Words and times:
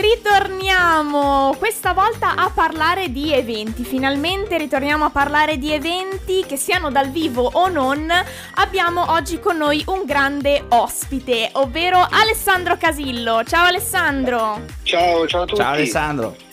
Ritorniamo 0.00 1.54
questa 1.58 1.92
volta 1.92 2.34
a 2.34 2.50
parlare 2.54 3.12
di 3.12 3.34
eventi. 3.34 3.84
Finalmente 3.84 4.56
ritorniamo 4.56 5.04
a 5.04 5.10
parlare 5.10 5.58
di 5.58 5.72
eventi 5.72 6.42
che 6.46 6.56
siano 6.56 6.90
dal 6.90 7.10
vivo 7.10 7.50
o 7.52 7.68
non. 7.68 8.10
Abbiamo 8.54 9.12
oggi 9.12 9.38
con 9.40 9.58
noi 9.58 9.84
un 9.88 10.06
grande 10.06 10.64
ospite, 10.70 11.50
ovvero 11.52 11.98
Alessandro 11.98 12.78
Casillo. 12.78 13.44
Ciao 13.44 13.66
Alessandro. 13.66 14.62
Ciao, 14.84 15.26
ciao 15.26 15.42
a 15.42 15.44
tutti. 15.44 15.60
Ciao 15.60 15.72
Alessandro. 15.74 16.49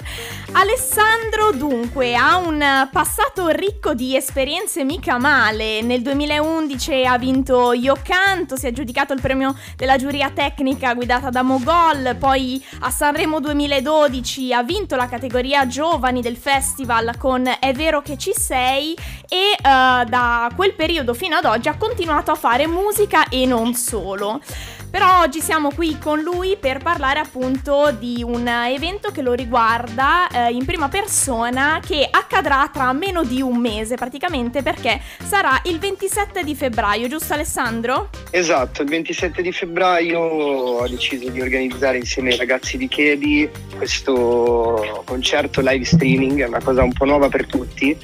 Alessandro 0.53 1.51
dunque 1.51 2.15
ha 2.15 2.37
un 2.37 2.89
passato 2.91 3.49
ricco 3.49 3.93
di 3.93 4.15
esperienze 4.15 4.83
mica 4.83 5.17
male. 5.17 5.81
Nel 5.81 6.01
2011 6.01 7.05
ha 7.05 7.17
vinto 7.17 7.73
Io 7.73 7.95
Canto, 8.01 8.55
si 8.55 8.65
è 8.65 8.69
aggiudicato 8.69 9.13
il 9.13 9.21
premio 9.21 9.55
della 9.75 9.97
giuria 9.97 10.31
tecnica 10.31 10.93
guidata 10.93 11.29
da 11.29 11.43
Mogol, 11.43 12.15
poi 12.17 12.63
a 12.79 12.89
Sanremo 12.89 13.39
2012 13.39 14.53
ha 14.53 14.63
vinto 14.63 14.95
la 14.95 15.07
categoria 15.07 15.67
giovani 15.67 16.21
del 16.21 16.37
festival 16.37 17.17
con 17.17 17.45
È 17.59 17.71
vero 17.73 18.01
che 18.01 18.17
ci 18.17 18.33
sei 18.33 18.95
e 19.29 19.55
uh, 19.57 20.09
da 20.09 20.49
quel 20.55 20.73
periodo 20.73 21.13
fino 21.13 21.35
ad 21.35 21.45
oggi 21.45 21.67
ha 21.67 21.77
continuato 21.77 22.31
a 22.31 22.35
fare 22.35 22.65
musica 22.65 23.29
e 23.29 23.45
non 23.45 23.73
solo. 23.75 24.41
Però 24.89 25.19
oggi 25.19 25.41
siamo 25.41 25.71
qui 25.71 25.97
con 25.99 26.21
lui 26.21 26.55
per 26.57 26.81
parlare 26.81 27.19
appunto 27.19 27.91
di 27.91 28.23
un 28.25 28.47
evento 28.47 29.11
che 29.11 29.21
lo 29.21 29.33
riguarda 29.33 30.29
eh, 30.29 30.51
in 30.51 30.63
prima 30.63 30.87
persona 30.87 31.81
che 31.85 32.07
accadrà 32.09 32.69
tra 32.71 32.91
meno 32.93 33.23
di 33.23 33.41
un 33.41 33.57
mese 33.57 33.95
praticamente 33.95 34.63
perché 34.63 35.01
sarà 35.21 35.59
il 35.65 35.77
27 35.77 36.43
di 36.43 36.55
febbraio, 36.55 37.07
giusto 37.09 37.33
Alessandro? 37.33 38.09
Esatto, 38.31 38.81
il 38.81 38.89
27 38.89 39.41
di 39.41 39.51
febbraio 39.51 40.19
ho 40.19 40.87
deciso 40.87 41.29
di 41.29 41.41
organizzare 41.41 41.97
insieme 41.97 42.31
ai 42.31 42.37
ragazzi 42.37 42.77
di 42.77 42.87
Chedi 42.87 43.49
questo 43.75 45.03
concerto 45.05 45.61
live 45.61 45.83
streaming, 45.83 46.41
è 46.41 46.47
una 46.47 46.61
cosa 46.61 46.83
un 46.83 46.93
po' 46.93 47.05
nuova 47.05 47.27
per 47.27 47.45
tutti 47.45 47.97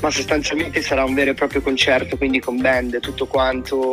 ma 0.00 0.10
sostanzialmente 0.10 0.82
sarà 0.82 1.04
un 1.04 1.14
vero 1.14 1.30
e 1.30 1.34
proprio 1.34 1.60
concerto, 1.60 2.16
quindi 2.16 2.40
con 2.40 2.60
band, 2.60 3.00
tutto 3.00 3.26
quanto, 3.26 3.92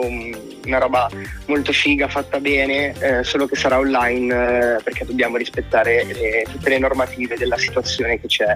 una 0.66 0.78
roba 0.78 1.10
molto 1.46 1.72
figa, 1.72 2.08
fatta 2.08 2.40
bene, 2.40 2.94
eh, 3.00 3.24
solo 3.24 3.46
che 3.46 3.56
sarà 3.56 3.78
online 3.78 4.78
eh, 4.78 4.82
perché 4.84 5.06
dobbiamo 5.06 5.38
rispettare 5.38 6.04
le, 6.06 6.46
tutte 6.50 6.70
le 6.70 6.80
normative 6.80 7.38
della 7.38 7.58
situazione 7.58 8.20
che 8.20 8.28
c'è 8.28 8.56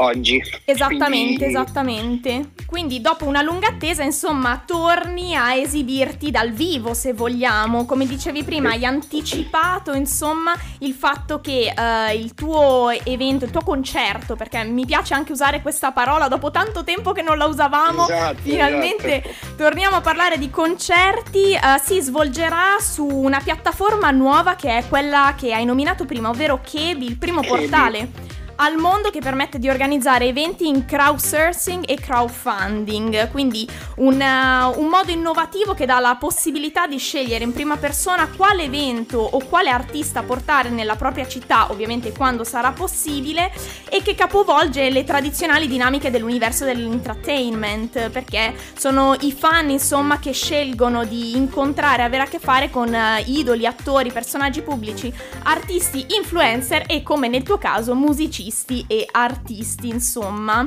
oggi. 0.00 0.42
Esattamente, 0.64 1.44
Quindi... 1.44 1.44
esattamente. 1.44 2.50
Quindi 2.66 3.00
dopo 3.00 3.26
una 3.26 3.42
lunga 3.42 3.68
attesa, 3.68 4.02
insomma, 4.02 4.62
torni 4.64 5.34
a 5.34 5.54
esibirti 5.54 6.30
dal 6.30 6.52
vivo, 6.52 6.94
se 6.94 7.12
vogliamo. 7.12 7.84
Come 7.84 8.06
dicevi 8.06 8.42
prima, 8.42 8.70
hai 8.70 8.84
anticipato, 8.84 9.92
insomma, 9.92 10.54
il 10.78 10.92
fatto 10.94 11.40
che 11.40 11.72
uh, 11.76 12.16
il 12.16 12.34
tuo 12.34 12.90
evento, 12.90 13.44
il 13.44 13.50
tuo 13.50 13.62
concerto, 13.62 14.36
perché 14.36 14.62
mi 14.64 14.86
piace 14.86 15.14
anche 15.14 15.32
usare 15.32 15.62
questa 15.62 15.92
parola 15.92 16.28
dopo 16.28 16.50
tanto 16.50 16.84
tempo 16.84 17.12
che 17.12 17.22
non 17.22 17.36
la 17.36 17.46
usavamo, 17.46 18.04
esatto, 18.04 18.40
finalmente 18.42 19.24
esatto. 19.24 19.56
torniamo 19.56 19.96
a 19.96 20.00
parlare 20.00 20.38
di 20.38 20.50
concerti, 20.50 21.58
uh, 21.60 21.80
si 21.82 22.00
svolgerà 22.00 22.76
su 22.80 23.04
una 23.04 23.40
piattaforma 23.40 24.10
nuova 24.10 24.54
che 24.54 24.78
è 24.78 24.88
quella 24.88 25.34
che 25.36 25.52
hai 25.52 25.64
nominato 25.64 26.04
prima, 26.04 26.28
ovvero 26.28 26.60
Kebi, 26.62 27.06
il 27.06 27.16
primo 27.16 27.40
Kebi. 27.40 27.48
portale 27.48 28.29
al 28.62 28.76
mondo 28.76 29.08
che 29.08 29.20
permette 29.20 29.58
di 29.58 29.70
organizzare 29.70 30.26
eventi 30.26 30.68
in 30.68 30.84
crowdsourcing 30.84 31.84
e 31.86 31.96
crowdfunding, 31.96 33.30
quindi 33.30 33.66
un, 33.96 34.20
uh, 34.20 34.78
un, 34.78 34.86
modo 34.86 35.10
innovativo 35.10 35.72
che 35.72 35.86
dà 35.86 35.98
la 35.98 36.16
possibilità 36.16 36.86
di 36.86 36.98
scegliere 36.98 37.42
in 37.42 37.54
prima 37.54 37.78
persona 37.78 38.28
quale 38.28 38.64
evento 38.64 39.18
o 39.18 39.42
quale 39.46 39.70
artista 39.70 40.22
portare 40.22 40.68
nella 40.68 40.96
propria 40.96 41.26
città, 41.26 41.70
ovviamente 41.70 42.12
quando 42.12 42.44
sarà 42.44 42.72
possibile, 42.72 43.50
e 43.88 44.02
che 44.02 44.14
capovolge 44.14 44.90
le 44.90 45.04
tradizionali 45.04 45.66
dinamiche 45.66 46.10
dell'universo 46.10 46.66
dell'entertainment, 46.66 48.10
perché 48.10 48.54
sono 48.76 49.16
i 49.20 49.32
fan 49.32 49.70
insomma 49.70 50.18
che 50.18 50.32
scelgono 50.32 51.04
di 51.04 51.34
incontrare, 51.34 52.02
avere 52.02 52.24
a 52.24 52.26
che 52.26 52.38
fare 52.38 52.68
con 52.68 52.92
uh, 52.92 53.22
idoli, 53.24 53.64
attori, 53.64 54.12
personaggi 54.12 54.60
pubblici, 54.60 55.10
artisti, 55.44 56.04
influencer 56.14 56.84
e 56.86 57.02
come 57.02 57.28
nel 57.28 57.42
tuo 57.42 57.56
caso 57.56 57.94
musicisti 57.94 58.48
musicisti 58.50 58.84
e 58.88 59.06
artisti, 59.10 59.88
insomma. 59.88 60.66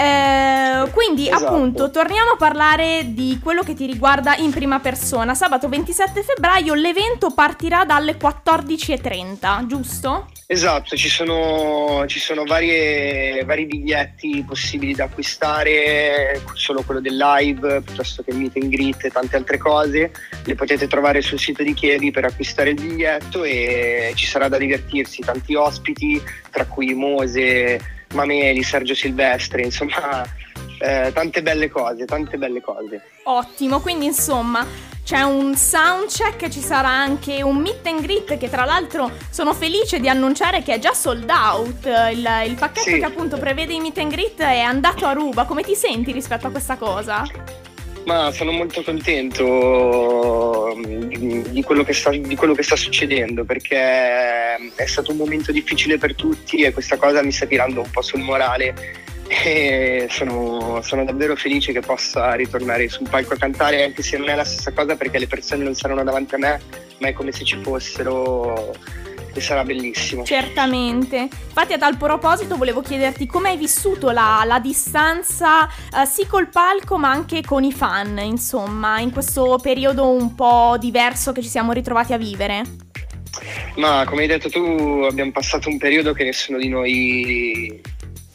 Eh, 0.00 0.90
quindi 0.92 1.28
esatto. 1.28 1.44
appunto 1.44 1.90
torniamo 1.90 2.30
a 2.30 2.36
parlare 2.36 3.08
di 3.08 3.38
quello 3.42 3.62
che 3.62 3.74
ti 3.74 3.84
riguarda 3.84 4.34
in 4.36 4.50
prima 4.50 4.80
persona. 4.80 5.34
Sabato 5.34 5.68
27 5.68 6.22
febbraio 6.22 6.72
l'evento 6.72 7.32
partirà 7.34 7.84
dalle 7.84 8.16
14.30, 8.16 9.66
giusto? 9.66 10.28
Esatto, 10.46 10.96
ci 10.96 11.10
sono, 11.10 12.04
ci 12.06 12.18
sono 12.18 12.44
varie, 12.44 13.44
vari 13.44 13.66
biglietti 13.66 14.42
possibili 14.44 14.94
da 14.94 15.04
acquistare, 15.04 16.42
solo 16.54 16.82
quello 16.82 17.00
del 17.00 17.16
live 17.16 17.82
piuttosto 17.82 18.22
che 18.22 18.32
meet 18.32 18.56
and 18.56 18.70
greet 18.70 19.04
e 19.04 19.10
tante 19.10 19.36
altre 19.36 19.58
cose. 19.58 20.10
Le 20.44 20.54
potete 20.54 20.86
trovare 20.86 21.20
sul 21.20 21.38
sito 21.38 21.62
di 21.62 21.74
Chiedi 21.74 22.10
per 22.10 22.24
acquistare 22.24 22.70
il 22.70 22.80
biglietto 22.80 23.44
e 23.44 24.12
ci 24.14 24.24
sarà 24.24 24.48
da 24.48 24.56
divertirsi, 24.56 25.20
tanti 25.20 25.54
ospiti, 25.54 26.20
tra 26.50 26.64
cui 26.64 26.94
Mose 26.94 27.98
Mameli, 28.14 28.62
Sergio 28.62 28.94
Silvestri, 28.94 29.64
insomma 29.64 30.24
eh, 30.80 31.10
tante 31.12 31.42
belle 31.42 31.68
cose, 31.68 32.04
tante 32.04 32.36
belle 32.36 32.60
cose. 32.60 33.02
Ottimo, 33.24 33.80
quindi 33.80 34.06
insomma 34.06 34.66
c'è 35.02 35.22
un 35.22 35.56
soundcheck, 35.56 36.48
ci 36.48 36.60
sarà 36.60 36.88
anche 36.88 37.42
un 37.42 37.56
meet 37.56 37.86
and 37.86 38.02
greet 38.02 38.38
che 38.38 38.48
tra 38.48 38.64
l'altro 38.64 39.10
sono 39.30 39.52
felice 39.54 39.98
di 39.98 40.08
annunciare 40.08 40.62
che 40.62 40.74
è 40.74 40.78
già 40.78 40.92
sold 40.92 41.28
out, 41.28 41.84
il, 42.12 42.28
il 42.46 42.54
pacchetto 42.54 42.90
sì. 42.90 42.98
che 42.98 43.04
appunto 43.04 43.36
prevede 43.36 43.72
i 43.72 43.80
meet 43.80 43.98
and 43.98 44.12
greet 44.12 44.40
è 44.40 44.60
andato 44.60 45.06
a 45.06 45.12
ruba, 45.12 45.44
come 45.44 45.62
ti 45.62 45.74
senti 45.74 46.12
rispetto 46.12 46.46
a 46.46 46.50
questa 46.50 46.76
cosa? 46.76 47.24
Ma 48.04 48.32
sono 48.32 48.50
molto 48.50 48.82
contento 48.82 50.74
mm, 50.76 51.44
di 51.48 51.62
quello, 51.62 51.84
sta, 51.90 52.10
di 52.10 52.34
quello, 52.34 52.54
che 52.54 52.62
sta, 52.62 52.76
succedendo 52.76 53.44
perché 53.44 54.56
è 54.74 54.86
stato 54.86 55.12
un 55.12 55.18
momento 55.18 55.52
difficile 55.52 55.98
per 55.98 56.14
tutti 56.14 56.62
e 56.62 56.72
questa 56.72 56.96
cosa 56.96 57.22
mi 57.22 57.32
sta 57.32 57.46
tirando 57.46 57.82
un 57.82 57.90
po' 57.90 58.02
sul 58.02 58.20
morale. 58.20 58.74
E 59.28 60.08
sono, 60.10 60.80
sono 60.82 61.04
davvero 61.04 61.36
felice 61.36 61.72
che 61.72 61.80
possa 61.80 62.34
ritornare 62.34 62.88
su 62.88 63.02
un 63.04 63.08
palco 63.08 63.34
a 63.34 63.36
cantare 63.36 63.84
anche 63.84 64.02
se 64.02 64.18
non 64.18 64.28
è 64.28 64.34
la 64.34 64.42
stessa 64.42 64.72
cosa 64.72 64.96
perché 64.96 65.18
le 65.20 65.28
persone 65.28 65.62
non 65.62 65.76
saranno 65.76 66.02
davanti 66.02 66.34
a 66.34 66.38
me 66.38 66.60
ma 66.98 67.08
è 67.08 67.12
come 67.12 67.30
se 67.30 67.44
ci 67.44 67.56
fossero 67.62 68.74
e 69.32 69.40
sarà 69.40 69.64
bellissimo. 69.64 70.24
Certamente. 70.24 71.16
Infatti 71.16 71.72
a 71.72 71.78
tal 71.78 71.96
proposito 71.96 72.56
volevo 72.56 72.80
chiederti 72.80 73.26
come 73.26 73.50
hai 73.50 73.56
vissuto 73.56 74.10
la, 74.10 74.42
la 74.44 74.58
distanza 74.58 75.64
uh, 75.64 76.04
sì 76.04 76.26
col 76.26 76.48
palco 76.48 76.98
ma 76.98 77.10
anche 77.10 77.42
con 77.42 77.64
i 77.64 77.72
fan, 77.72 78.18
insomma, 78.18 79.00
in 79.00 79.10
questo 79.10 79.58
periodo 79.62 80.08
un 80.08 80.34
po' 80.34 80.76
diverso 80.78 81.32
che 81.32 81.42
ci 81.42 81.48
siamo 81.48 81.72
ritrovati 81.72 82.12
a 82.12 82.18
vivere. 82.18 82.62
Ma 83.76 84.04
come 84.06 84.22
hai 84.22 84.28
detto 84.28 84.48
tu 84.48 85.06
abbiamo 85.08 85.30
passato 85.30 85.68
un 85.68 85.78
periodo 85.78 86.12
che 86.12 86.24
nessuno 86.24 86.58
di 86.58 86.68
noi 86.68 87.80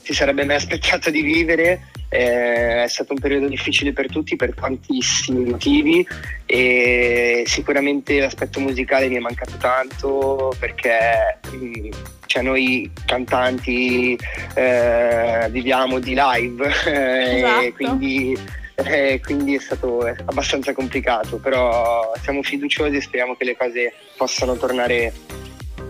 si 0.02 0.14
sarebbe 0.14 0.46
mai 0.46 0.56
aspettato 0.56 1.10
di 1.10 1.22
vivere 1.22 1.90
eh, 2.16 2.84
è 2.84 2.88
stato 2.88 3.14
un 3.14 3.20
periodo 3.20 3.48
difficile 3.48 3.92
per 3.92 4.10
tutti 4.10 4.36
per 4.36 4.54
tantissimi 4.54 5.50
motivi 5.50 6.08
e 6.46 7.44
sicuramente 7.46 8.20
l'aspetto 8.20 8.60
musicale 8.60 9.08
mi 9.08 9.16
è 9.16 9.20
mancato 9.20 9.58
tanto 9.58 10.56
perché 10.60 11.40
mm, 11.50 11.90
cioè 12.26 12.42
noi 12.44 12.90
cantanti 13.06 14.18
eh, 14.56 15.48
viviamo 15.50 16.00
di 16.00 16.16
live 16.18 16.66
esatto. 17.38 17.62
e 17.62 17.74
quindi, 17.74 18.38
eh, 18.76 19.20
quindi 19.24 19.56
è 19.56 19.60
stato 19.60 20.00
abbastanza 20.02 20.74
complicato 20.74 21.38
però 21.38 22.14
siamo 22.22 22.42
fiduciosi 22.44 22.96
e 22.96 23.02
speriamo 23.02 23.36
che 23.36 23.44
le 23.44 23.58
cose 23.58 23.94
possano 24.16 24.56
tornare 24.56 25.14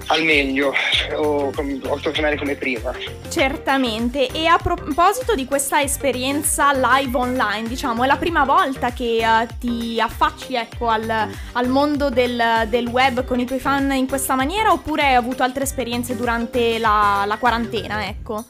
al 0.07 0.23
meglio 0.23 0.73
o, 1.15 1.51
o 1.51 1.99
tornare 1.99 2.37
come 2.37 2.55
prima. 2.55 2.93
Certamente, 3.29 4.27
e 4.27 4.45
a 4.47 4.57
proposito 4.57 5.35
di 5.35 5.45
questa 5.45 5.81
esperienza 5.81 6.71
live 6.73 7.17
online, 7.17 7.67
diciamo, 7.67 8.03
è 8.03 8.07
la 8.07 8.17
prima 8.17 8.43
volta 8.43 8.91
che 8.91 9.21
uh, 9.23 9.47
ti 9.59 9.99
affacci 9.99 10.55
ecco, 10.55 10.89
al, 10.89 11.29
al 11.53 11.67
mondo 11.67 12.09
del, 12.09 12.65
del, 12.67 12.87
web 12.87 13.25
con 13.25 13.39
i 13.39 13.45
tuoi 13.45 13.59
fan 13.59 13.91
in 13.93 14.07
questa 14.07 14.35
maniera 14.35 14.71
oppure 14.71 15.03
hai 15.03 15.15
avuto 15.15 15.43
altre 15.43 15.63
esperienze 15.63 16.15
durante 16.15 16.77
la, 16.77 17.23
la 17.25 17.37
quarantena, 17.37 18.07
ecco? 18.07 18.45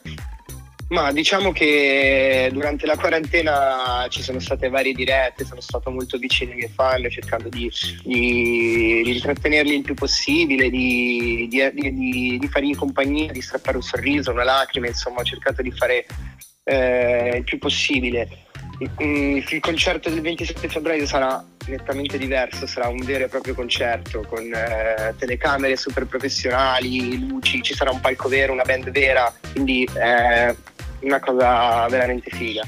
Ma 0.87 1.11
diciamo 1.11 1.51
che 1.51 2.47
durante 2.53 2.85
la 2.85 2.95
quarantena 2.95 4.05
ci 4.09 4.21
sono 4.21 4.39
state 4.39 4.69
varie 4.69 4.93
dirette, 4.93 5.43
sono 5.43 5.59
stato 5.59 5.89
molto 5.89 6.19
vicino 6.19 6.51
ai 6.51 6.57
miei 6.57 6.69
fan 6.69 7.09
cercando 7.09 7.49
di, 7.49 7.71
di, 8.03 9.01
di 9.03 9.15
intrattenerli 9.15 9.73
il 9.73 9.81
più 9.81 9.95
possibile, 9.95 10.69
di, 10.69 11.47
di, 11.49 12.37
di 12.39 12.47
fargli 12.47 12.75
compagnia, 12.75 13.31
di 13.31 13.41
strappare 13.41 13.77
un 13.77 13.83
sorriso, 13.83 14.31
una 14.31 14.43
lacrima, 14.43 14.85
insomma 14.85 15.21
ho 15.21 15.23
cercato 15.23 15.63
di 15.63 15.71
fare 15.71 16.05
eh, 16.65 17.37
il 17.37 17.43
più 17.43 17.57
possibile. 17.57 18.43
Il 18.77 19.59
concerto 19.61 20.09
del 20.09 20.21
27 20.21 20.67
febbraio 20.67 21.07
sarà 21.07 21.43
nettamente 21.67 22.17
diverso, 22.17 22.67
sarà 22.67 22.89
un 22.89 22.97
vero 23.03 23.23
e 23.25 23.27
proprio 23.29 23.55
concerto 23.55 24.21
con 24.27 24.43
eh, 24.53 25.15
telecamere 25.17 25.77
super 25.77 26.05
professionali, 26.05 27.25
luci, 27.27 27.63
ci 27.63 27.73
sarà 27.73 27.89
un 27.89 28.01
palco 28.01 28.27
vero, 28.27 28.51
una 28.51 28.63
band 28.63 28.91
vera, 28.91 29.33
quindi 29.53 29.87
è 29.93 30.53
una 31.05 31.19
cosa 31.19 31.87
veramente 31.87 32.29
figa. 32.31 32.63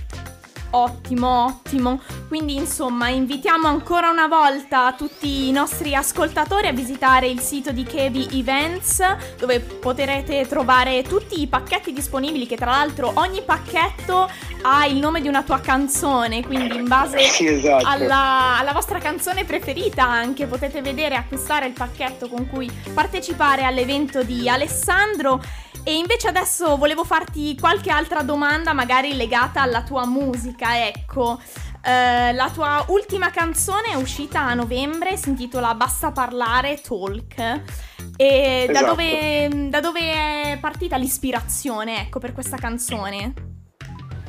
Ottimo, 0.71 1.45
ottimo. 1.45 2.01
Quindi 2.27 2.55
insomma 2.55 3.07
invitiamo 3.07 3.67
ancora 3.67 4.09
una 4.09 4.27
volta 4.27 4.93
tutti 4.97 5.47
i 5.47 5.51
nostri 5.51 5.95
ascoltatori 5.95 6.67
a 6.67 6.73
visitare 6.73 7.27
il 7.27 7.39
sito 7.39 7.71
di 7.71 7.83
Kevi 7.83 8.27
Events 8.33 9.01
dove 9.37 9.61
potrete 9.61 10.45
trovare 10.45 11.03
tutti 11.03 11.41
i 11.41 11.47
pacchetti 11.47 11.93
disponibili 11.93 12.45
che 12.45 12.57
tra 12.57 12.71
l'altro 12.71 13.13
ogni 13.15 13.41
pacchetto 13.43 14.29
ha 14.63 14.85
il 14.85 14.97
nome 14.97 15.21
di 15.21 15.29
una 15.29 15.43
tua 15.43 15.61
canzone, 15.61 16.45
quindi 16.45 16.75
in 16.75 16.87
base 16.87 17.19
sì, 17.19 17.47
esatto. 17.47 17.87
alla, 17.87 18.57
alla 18.57 18.73
vostra 18.73 18.99
canzone 18.99 19.45
preferita 19.45 20.03
anche 20.03 20.47
potete 20.47 20.81
vedere 20.81 21.15
e 21.15 21.19
acquistare 21.19 21.67
il 21.67 21.73
pacchetto 21.73 22.27
con 22.27 22.47
cui 22.49 22.69
partecipare 22.93 23.63
all'evento 23.63 24.21
di 24.23 24.49
Alessandro. 24.49 25.41
E 25.83 25.97
invece 25.97 26.27
adesso 26.27 26.77
volevo 26.77 27.03
farti 27.03 27.57
qualche 27.57 27.89
altra 27.89 28.21
domanda, 28.21 28.73
magari 28.73 29.15
legata 29.15 29.61
alla 29.61 29.83
tua 29.83 30.05
musica, 30.05 30.85
ecco. 30.85 31.39
Uh, 31.87 32.35
la 32.35 32.51
tua 32.53 32.83
ultima 32.89 33.29
canzone 33.29 33.91
è 33.91 33.95
uscita 33.95 34.41
a 34.41 34.53
novembre, 34.53 35.15
si 35.15 35.29
intitola 35.29 35.73
Basta 35.73 36.11
parlare, 36.11 36.81
Talk. 36.81 37.39
E 38.17 38.67
esatto. 38.67 38.71
da, 38.71 38.81
dove, 38.89 39.69
da 39.69 39.79
dove 39.79 39.99
è 39.99 40.57
partita 40.59 40.97
l'ispirazione, 40.97 42.01
ecco, 42.01 42.19
per 42.19 42.33
questa 42.33 42.57
canzone? 42.57 43.33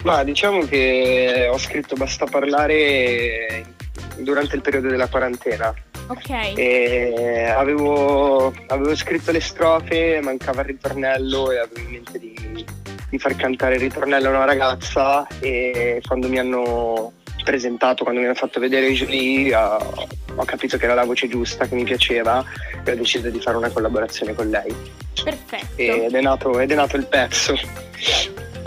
Ma 0.05 0.23
diciamo 0.23 0.61
che 0.61 1.49
ho 1.51 1.59
scritto 1.59 1.97
Basta 1.97 2.27
parlare 2.27 3.75
durante 4.19 4.55
il 4.55 4.63
periodo 4.63 4.89
della 4.89 5.09
quarantena. 5.09 5.75
Ok. 6.09 6.57
E 6.57 7.53
avevo, 7.55 8.53
avevo 8.67 8.97
scritto 8.97 9.31
le 9.31 9.41
strofe, 9.41 10.21
mancava 10.23 10.63
il 10.63 10.69
ritornello 10.69 11.53
e 11.53 11.59
avevo 11.59 11.81
in 11.81 11.91
mente 11.91 12.19
di, 12.19 12.65
di 13.11 13.19
far 13.19 13.37
cantare 13.37 13.75
il 13.75 13.81
ritornello 13.81 14.29
a 14.29 14.31
una 14.31 14.45
ragazza 14.45 15.27
e 15.41 16.03
quando 16.07 16.29
mi 16.29 16.39
hanno 16.39 17.13
presentato, 17.45 18.03
quando 18.05 18.21
mi 18.21 18.27
hanno 18.27 18.37
fatto 18.37 18.61
vedere 18.61 18.93
Julie, 18.93 19.55
ho, 19.55 20.07
ho 20.35 20.45
capito 20.45 20.77
che 20.77 20.85
era 20.85 20.95
la 20.95 21.05
voce 21.05 21.29
giusta, 21.29 21.67
che 21.67 21.75
mi 21.75 21.85
piaceva 21.85 22.45
e 22.85 22.91
ho 22.91 22.95
deciso 22.95 23.31
di 23.31 23.41
fare 23.41 23.57
una 23.57 23.71
collaborazione 23.71 24.35
con 24.35 24.49
lei. 24.49 24.75
Perfetto. 25.23 25.67
Ed 25.77 26.15
è 26.15 26.21
nato, 26.21 26.59
ed 26.59 26.71
è 26.71 26.75
nato 26.75 26.97
il 26.97 27.07
pezzo. 27.07 27.59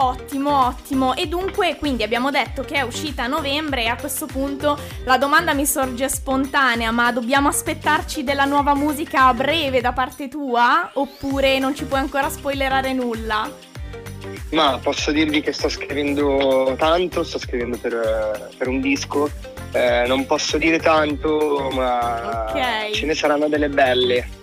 Ottimo, 0.01 0.65
ottimo. 0.65 1.15
E 1.15 1.27
dunque, 1.27 1.75
quindi 1.75 2.01
abbiamo 2.01 2.31
detto 2.31 2.63
che 2.63 2.73
è 2.73 2.81
uscita 2.81 3.25
a 3.25 3.27
novembre 3.27 3.83
e 3.83 3.87
a 3.87 3.95
questo 3.95 4.25
punto 4.25 4.75
la 5.03 5.19
domanda 5.19 5.53
mi 5.53 5.67
sorge 5.67 6.09
spontanea, 6.09 6.89
ma 6.89 7.11
dobbiamo 7.11 7.49
aspettarci 7.49 8.23
della 8.23 8.45
nuova 8.45 8.73
musica 8.73 9.27
a 9.27 9.33
breve 9.35 9.79
da 9.79 9.93
parte 9.93 10.27
tua? 10.27 10.89
Oppure 10.93 11.59
non 11.59 11.75
ci 11.75 11.85
puoi 11.85 11.99
ancora 11.99 12.31
spoilerare 12.31 12.93
nulla? 12.93 13.47
Ma 14.53 14.79
posso 14.81 15.11
dirvi 15.11 15.41
che 15.41 15.53
sto 15.53 15.69
scrivendo 15.69 16.73
tanto, 16.79 17.23
sto 17.23 17.37
scrivendo 17.37 17.77
per, 17.77 18.49
per 18.57 18.67
un 18.67 18.81
disco. 18.81 19.29
Eh, 19.71 20.05
non 20.07 20.25
posso 20.25 20.57
dire 20.57 20.79
tanto, 20.79 21.69
ma 21.73 22.47
okay. 22.49 22.91
ce 22.91 23.05
ne 23.05 23.13
saranno 23.13 23.47
delle 23.47 23.69
belle. 23.69 24.39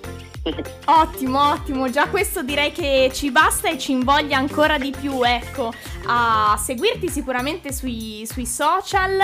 Ottimo, 0.87 1.51
ottimo, 1.51 1.91
già 1.91 2.09
questo 2.09 2.43
direi 2.43 2.73
che 2.73 3.11
ci 3.13 3.31
basta 3.31 3.69
e 3.69 3.79
ci 3.79 3.93
invoglia 3.93 4.39
ancora 4.39 4.79
di 4.79 4.93
più, 4.99 5.23
ecco, 5.23 5.73
a 6.07 6.59
seguirti 6.63 7.09
sicuramente 7.09 7.73
sui, 7.73 8.27
sui 8.31 8.47
social 8.47 9.19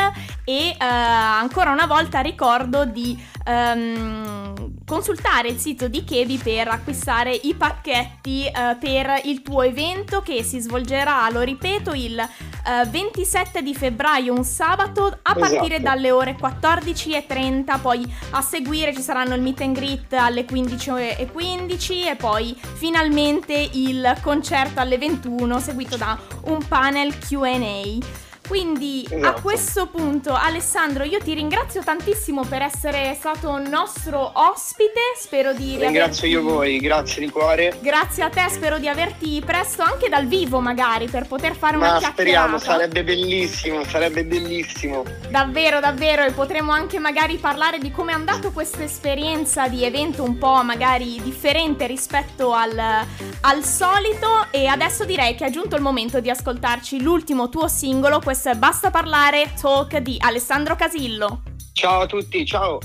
e 0.44 0.71
uh, 0.73 0.76
ancora 0.79 1.71
una 1.71 1.87
volta 1.87 2.21
ricordo 2.21 2.85
di 2.85 3.21
um, 3.47 4.75
consultare 4.85 5.49
il 5.49 5.59
sito 5.59 5.88
di 5.88 6.05
Kevi 6.05 6.37
per 6.37 6.69
acquistare 6.69 7.32
i 7.32 7.55
pacchetti 7.55 8.47
uh, 8.47 8.79
per 8.79 9.23
il 9.25 9.43
tuo 9.43 9.62
evento 9.62 10.20
che 10.20 10.43
si 10.43 10.61
svolgerà, 10.61 11.29
lo 11.31 11.41
ripeto, 11.41 11.93
il 11.93 12.23
eh, 12.66 12.87
27 12.87 13.62
di 13.62 13.75
febbraio, 13.75 14.32
un 14.32 14.44
sabato, 14.44 15.19
a 15.22 15.34
partire 15.34 15.76
esatto. 15.76 15.82
dalle 15.82 16.11
ore 16.11 16.37
14.30, 16.37 17.81
poi 17.81 18.05
a 18.31 18.43
seguire 18.43 18.94
ci 18.94 19.02
saranno 19.02 19.34
il 19.34 19.43
meet 19.43 19.61
and 19.61 19.76
greet 19.76 20.12
alle 20.14 20.44
15.15 20.44 22.08
e 22.08 22.16
poi 22.16 22.56
finalmente 22.75 23.70
il 23.72 24.16
concerto 24.22 24.81
alle 24.81 24.99
21 24.99 25.61
seguito 25.61 25.96
da 25.96 26.19
un 26.44 26.66
panel 26.66 27.16
QA. 27.19 28.24
Quindi 28.46 29.06
esatto. 29.08 29.26
a 29.26 29.41
questo 29.41 29.87
punto 29.87 30.35
Alessandro 30.35 31.05
io 31.05 31.19
ti 31.19 31.32
ringrazio 31.32 31.82
tantissimo 31.82 32.44
per 32.44 32.62
essere 32.62 33.14
stato 33.19 33.58
nostro 33.58 34.31
ospite, 34.35 35.00
spero 35.17 35.55
di 35.55 35.76
Ringrazio 35.79 36.29
io 36.29 36.43
voi, 36.43 36.79
grazie 36.79 37.25
di 37.25 37.31
cuore. 37.31 37.79
Grazie 37.81 38.23
a 38.23 38.29
te, 38.29 38.46
spero 38.50 38.79
di 38.79 38.88
averti 38.88 39.43
presto 39.44 39.82
anche 39.82 40.08
dal 40.08 40.26
vivo 40.26 40.61
magari 40.61 41.08
per 41.08 41.26
poter 41.26 41.56
fare 41.56 41.76
una 41.76 41.93
Ma 41.93 41.99
chiacchierata. 41.99 42.12
speriamo, 42.12 42.58
sarebbe 42.58 43.02
bellissimo, 43.02 43.85
sarebbe 43.85 44.25
bellissimo. 44.25 45.05
Davvero, 45.31 45.81
davvero 45.81 46.25
e 46.25 46.32
potremo 46.32 46.73
anche 46.73 46.99
magari 46.99 47.38
parlare 47.38 47.79
di 47.79 47.91
come 47.91 48.12
è 48.12 48.14
andato 48.14 48.52
questa 48.52 48.82
esperienza 48.82 49.69
di 49.69 49.85
evento 49.85 50.23
un 50.23 50.37
po' 50.37 50.62
magari 50.62 51.20
differente 51.23 51.87
rispetto 51.87 52.52
al, 52.52 52.79
al 52.79 53.64
solito 53.64 54.46
e 54.50 54.67
adesso 54.67 55.05
direi 55.05 55.35
che 55.35 55.46
è 55.46 55.50
giunto 55.50 55.76
il 55.76 55.82
momento 55.82 56.20
di 56.20 56.31
ascoltarci 56.31 57.00
l'ultimo 57.02 57.49
tuo 57.49 57.69
singolo, 57.69 58.19
questo 58.34 58.50
è 58.50 58.56
Basta 58.56 58.90
parlare, 58.90 59.52
talk 59.60 59.96
di 59.98 60.16
Alessandro 60.19 60.75
Casillo. 60.75 61.42
Ciao 61.72 62.00
a 62.00 62.06
tutti, 62.06 62.44
ciao. 62.44 62.81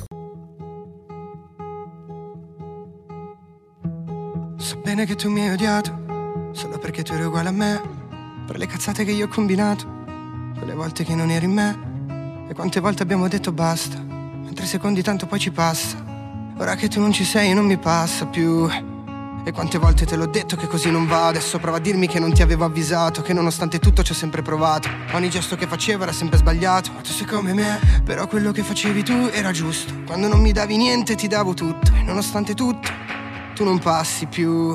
So 4.57 4.77
bene 4.83 5.07
che 5.07 5.15
tu 5.15 5.31
mi 5.31 5.41
hai 5.41 5.49
odiato, 5.49 6.51
solo 6.51 6.77
perché 6.77 7.01
tu 7.01 7.13
eri 7.13 7.23
uguale 7.23 7.49
a 7.49 7.51
me, 7.51 7.81
per 8.45 8.59
le 8.59 8.67
cazzate 8.67 9.03
che 9.03 9.09
io 9.09 9.25
ho 9.25 9.27
combinato, 9.27 9.87
quelle 10.55 10.75
volte 10.75 11.03
che 11.03 11.15
non 11.15 11.31
eri 11.31 11.45
in 11.45 11.53
me, 11.53 12.47
e 12.47 12.53
quante 12.53 12.79
volte 12.79 13.01
abbiamo 13.01 13.27
detto 13.27 13.51
basta, 13.51 13.97
mentre 13.99 14.67
secondi 14.67 15.01
tanto 15.01 15.25
poi 15.25 15.39
ci 15.39 15.49
passa. 15.49 15.97
Ora 16.59 16.75
che 16.75 16.89
tu 16.89 16.99
non 16.99 17.11
ci 17.11 17.23
sei 17.23 17.55
non 17.55 17.65
mi 17.65 17.79
passa 17.79 18.27
più. 18.27 18.69
E 19.43 19.51
quante 19.51 19.77
volte 19.77 20.05
te 20.05 20.15
l'ho 20.15 20.27
detto 20.27 20.55
che 20.55 20.67
così 20.67 20.91
non 20.91 21.07
va. 21.07 21.27
Adesso 21.27 21.59
prova 21.59 21.77
a 21.77 21.79
dirmi 21.79 22.07
che 22.07 22.19
non 22.19 22.33
ti 22.33 22.41
avevo 22.41 22.65
avvisato 22.65 23.21
Che 23.21 23.33
nonostante 23.33 23.79
tutto 23.79 24.03
ci 24.03 24.11
ho 24.11 24.15
sempre 24.15 24.41
provato. 24.41 24.89
Ogni 25.13 25.29
gesto 25.29 25.55
che 25.55 25.67
facevo 25.67 26.03
era 26.03 26.11
sempre 26.11 26.37
sbagliato. 26.37 26.91
Tu 27.01 27.11
sei 27.11 27.25
come 27.25 27.53
me 27.53 27.79
Però 28.03 28.27
quello 28.27 28.51
che 28.51 28.63
facevi 28.63 29.03
tu 29.03 29.29
era 29.31 29.51
giusto. 29.51 29.93
Quando 30.05 30.27
non 30.27 30.41
mi 30.41 30.51
davi 30.51 30.77
niente 30.77 31.15
ti 31.15 31.27
davo 31.27 31.53
tutto. 31.53 31.91
E 31.95 32.03
nonostante 32.03 32.53
tutto 32.53 33.09
tu 33.59 33.65
non 33.65 33.77
passi 33.79 34.25
più. 34.25 34.69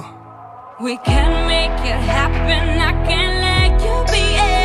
We 0.78 1.00
can 1.05 1.46
make 1.46 1.88
it 1.88 2.06
happen. 2.06 2.79
I 2.79 2.93
can 3.06 3.41
let 3.41 3.81
you 3.81 4.05
be 4.05 4.63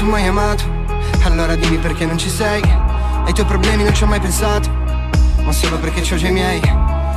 tu 0.00 0.06
mi 0.06 0.14
hai 0.14 0.28
amato. 0.28 0.64
Allora 1.24 1.54
dimmi 1.56 1.76
perché 1.76 2.06
non 2.06 2.16
ci 2.16 2.30
sei. 2.30 2.62
Ai 2.62 3.34
tuoi 3.34 3.44
problemi 3.44 3.82
non 3.82 3.94
ci 3.94 4.02
ho 4.02 4.06
mai 4.06 4.18
pensato. 4.18 4.70
Ma 5.42 5.52
solo 5.52 5.78
perché 5.78 6.00
c'ho 6.00 6.16
già 6.16 6.28
i 6.28 6.32
miei. 6.32 6.60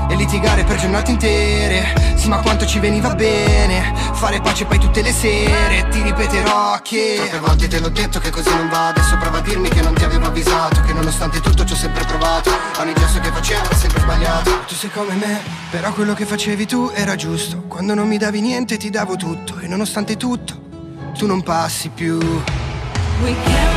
E 0.10 0.16
litigare 0.16 0.66
per 0.66 0.76
giornate 0.76 1.12
intere. 1.12 1.94
Sì 2.16 2.28
ma 2.28 2.40
quanto 2.40 2.66
ci 2.66 2.80
veniva 2.80 3.16
bene. 3.16 3.94
Fare 4.12 4.42
pace 4.42 4.66
poi 4.66 4.80
tutte 4.80 5.02
le 5.02 5.14
sere. 5.14 5.88
Ti 5.92 6.02
ripeterò 6.02 6.82
che 6.82 7.16
Troppe 7.20 7.40
volte 7.40 7.68
te 7.70 7.80
l'ho 7.80 7.88
detto 7.88 8.20
che 8.20 8.30
così 8.30 8.54
non 8.54 8.68
va. 8.68 8.88
Adesso 8.88 9.18
prova 9.18 9.38
a 9.38 9.42
dirmi 9.42 9.70
che 9.70 9.82
non 9.82 9.94
ti 9.94 10.04
avevo 10.04 10.26
avvisato. 10.26 10.82
Che 10.82 10.92
nonostante 10.92 11.40
tutto 11.40 11.64
ci 11.64 11.72
ho 11.72 11.78
sempre 11.78 12.04
provato. 12.04 12.52
Ogni 12.80 12.94
gesto 12.96 13.22
che 13.22 13.32
facevo 13.32 13.70
è 13.70 13.76
sempre 13.76 14.02
sbagliato. 14.02 14.60
Tu 14.68 14.76
sei 14.76 14.92
come 14.92 15.14
me 15.14 15.40
Però 15.70 15.94
quello 15.94 16.14
che 16.14 16.26
facevi 16.26 16.66
tu 16.66 16.92
era 16.94 17.16
giusto. 17.16 17.64
Quando 17.66 17.94
non 17.94 18.10
mi 18.10 18.18
davi 18.18 18.42
niente 18.42 18.76
ti 18.76 18.90
davo 18.90 19.16
tutto. 19.16 19.58
E 19.60 19.68
nonostante 19.68 20.18
tutto 20.18 20.60
tu 21.14 21.28
non 21.28 21.44
passi 21.44 21.90
più 21.90 22.18
We 23.22 23.34
can 23.34 23.73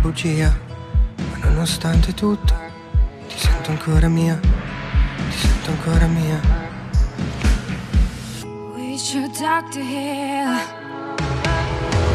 bugia, 0.00 0.56
ma 1.16 1.48
nonostante 1.48 2.14
tutto 2.14 2.54
ti 3.28 3.38
sento 3.38 3.70
ancora 3.70 4.08
mia, 4.08 4.38
ti 4.38 5.36
sento 5.36 5.70
ancora 5.70 6.06
mia. 6.06 6.40
We 8.74 8.96
should 8.96 9.32
talk 9.34 9.70
to 9.72 9.80
here. 9.80 10.58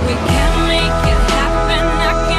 We 0.06 0.16
can 0.28 0.68
make 0.68 1.12
it 1.12 1.32
happen. 1.32 2.35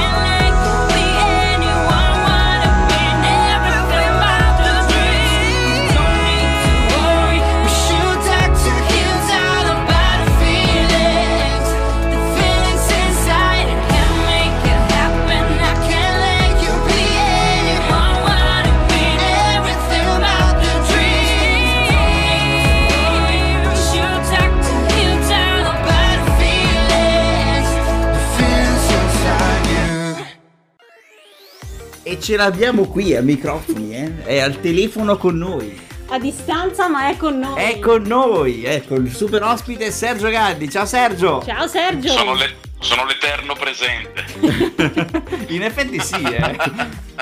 Can 32.06 32.22
ce 32.22 32.36
l'abbiamo 32.36 32.86
qui 32.86 33.16
a 33.16 33.20
microfoni, 33.20 33.96
eh? 33.96 34.22
È 34.22 34.38
al 34.38 34.60
telefono 34.60 35.16
con 35.16 35.36
noi. 35.36 35.76
A 36.08 36.20
distanza, 36.20 36.88
ma 36.88 37.08
è 37.08 37.16
con 37.16 37.36
noi. 37.36 37.60
È 37.60 37.80
con 37.80 38.02
noi, 38.02 38.64
ecco, 38.64 38.94
il 38.94 39.12
super 39.12 39.42
ospite 39.42 39.90
Sergio 39.90 40.30
Gaddi. 40.30 40.70
Ciao 40.70 40.86
Sergio. 40.86 41.42
Ciao 41.44 41.66
Sergio. 41.66 42.12
Sono, 42.12 42.34
le, 42.34 42.58
sono 42.78 43.04
l'eterno 43.06 43.54
presente. 43.54 44.24
In 45.52 45.64
effetti 45.64 45.98
sì, 45.98 46.22
eh. 46.22 46.56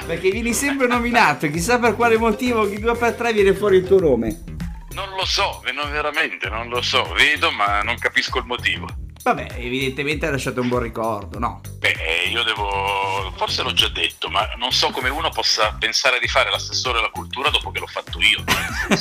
Perché 0.04 0.30
vieni 0.30 0.52
sempre 0.52 0.86
nominato, 0.86 1.48
chissà 1.48 1.78
per 1.78 1.96
quale 1.96 2.18
motivo, 2.18 2.68
chi 2.68 2.78
due 2.78 2.94
per 2.94 3.14
tre 3.14 3.32
viene 3.32 3.54
fuori 3.54 3.78
il 3.78 3.86
tuo 3.86 4.00
nome. 4.00 4.44
Non 4.90 5.08
lo 5.16 5.24
so, 5.24 5.62
veramente, 5.90 6.50
non 6.50 6.68
lo 6.68 6.82
so. 6.82 7.10
Vedo, 7.16 7.50
ma 7.50 7.80
non 7.80 7.96
capisco 7.98 8.38
il 8.38 8.44
motivo. 8.44 8.86
Vabbè, 9.24 9.54
evidentemente 9.56 10.26
hai 10.26 10.32
lasciato 10.32 10.60
un 10.60 10.68
buon 10.68 10.82
ricordo, 10.82 11.38
no? 11.38 11.62
Beh, 11.78 12.28
io 12.30 12.42
devo. 12.42 13.32
Forse 13.36 13.62
l'ho 13.62 13.72
già 13.72 13.88
detto, 13.88 14.28
ma 14.28 14.46
non 14.58 14.70
so 14.70 14.90
come 14.90 15.08
uno 15.08 15.30
possa 15.30 15.74
pensare 15.78 16.18
di 16.20 16.28
fare 16.28 16.50
l'assessore 16.50 16.98
alla 16.98 17.08
cultura 17.08 17.48
dopo 17.48 17.70
che 17.70 17.78
l'ho 17.78 17.86
fatto 17.86 18.18
io. 18.20 18.44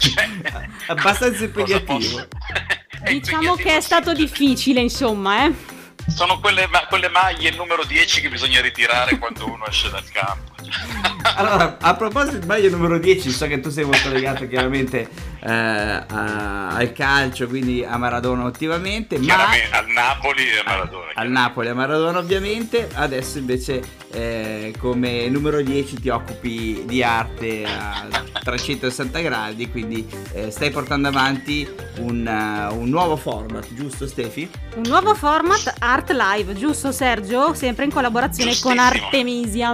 cioè, 0.00 0.26
Abbastanza 0.86 1.44
impegnativo. 1.44 2.28
diciamo 3.04 3.56
che 3.56 3.76
è 3.76 3.80
stato 3.82 4.14
difficile, 4.14 4.80
insomma, 4.80 5.44
eh. 5.44 5.52
Sono 6.08 6.40
quelle, 6.40 6.66
quelle 6.88 7.10
maglie 7.10 7.50
numero 7.50 7.84
10 7.84 8.22
che 8.22 8.30
bisogna 8.30 8.62
ritirare 8.62 9.18
quando 9.18 9.44
uno 9.44 9.66
esce 9.66 9.90
dal 9.90 10.08
campo. 10.10 10.54
allora, 11.36 11.76
a 11.78 11.94
proposito 11.94 12.38
di 12.38 12.46
maglia 12.46 12.70
numero 12.70 12.98
10, 12.98 13.30
so 13.30 13.46
che 13.46 13.60
tu 13.60 13.68
sei 13.68 13.84
molto 13.84 14.08
legato 14.08 14.48
chiaramente 14.48 15.08
eh, 15.40 15.50
a, 15.50 16.68
al 16.68 16.92
calcio, 16.92 17.46
quindi 17.46 17.84
a 17.84 17.96
Maradona 17.96 18.44
attivamente. 18.44 19.18
Ma 19.18 19.50
al 19.70 19.86
Napoli 19.88 20.48
e 20.48 20.58
a 20.58 20.62
Maradona. 20.64 21.12
Al 21.14 21.30
Napoli 21.30 21.66
e 21.66 21.70
a 21.70 21.74
Maradona 21.74 22.18
ovviamente. 22.18 22.88
Adesso 22.92 23.38
invece 23.38 23.82
eh, 24.12 24.74
come 24.78 25.28
numero 25.28 25.60
10 25.62 26.00
ti 26.00 26.08
occupi 26.08 26.84
di 26.86 27.02
arte 27.02 27.64
a 27.64 28.06
360 28.42 29.20
gradi, 29.20 29.70
quindi 29.70 30.06
eh, 30.32 30.50
stai 30.50 30.70
portando 30.70 31.08
avanti 31.08 31.68
un, 31.98 32.26
uh, 32.26 32.74
un, 32.74 32.88
nuovo 32.88 33.16
format, 33.16 33.66
giusto 33.72 34.06
Stefi? 34.06 34.50
Un 34.76 34.82
nuovo 34.86 35.14
format 35.14 35.74
Art 35.78 36.10
Live, 36.10 36.54
giusto 36.54 36.92
Sergio? 36.92 37.54
Sempre 37.54 37.84
in 37.84 37.92
collaborazione 37.92 38.58
con 38.60 38.78
Artemisia 38.78 39.72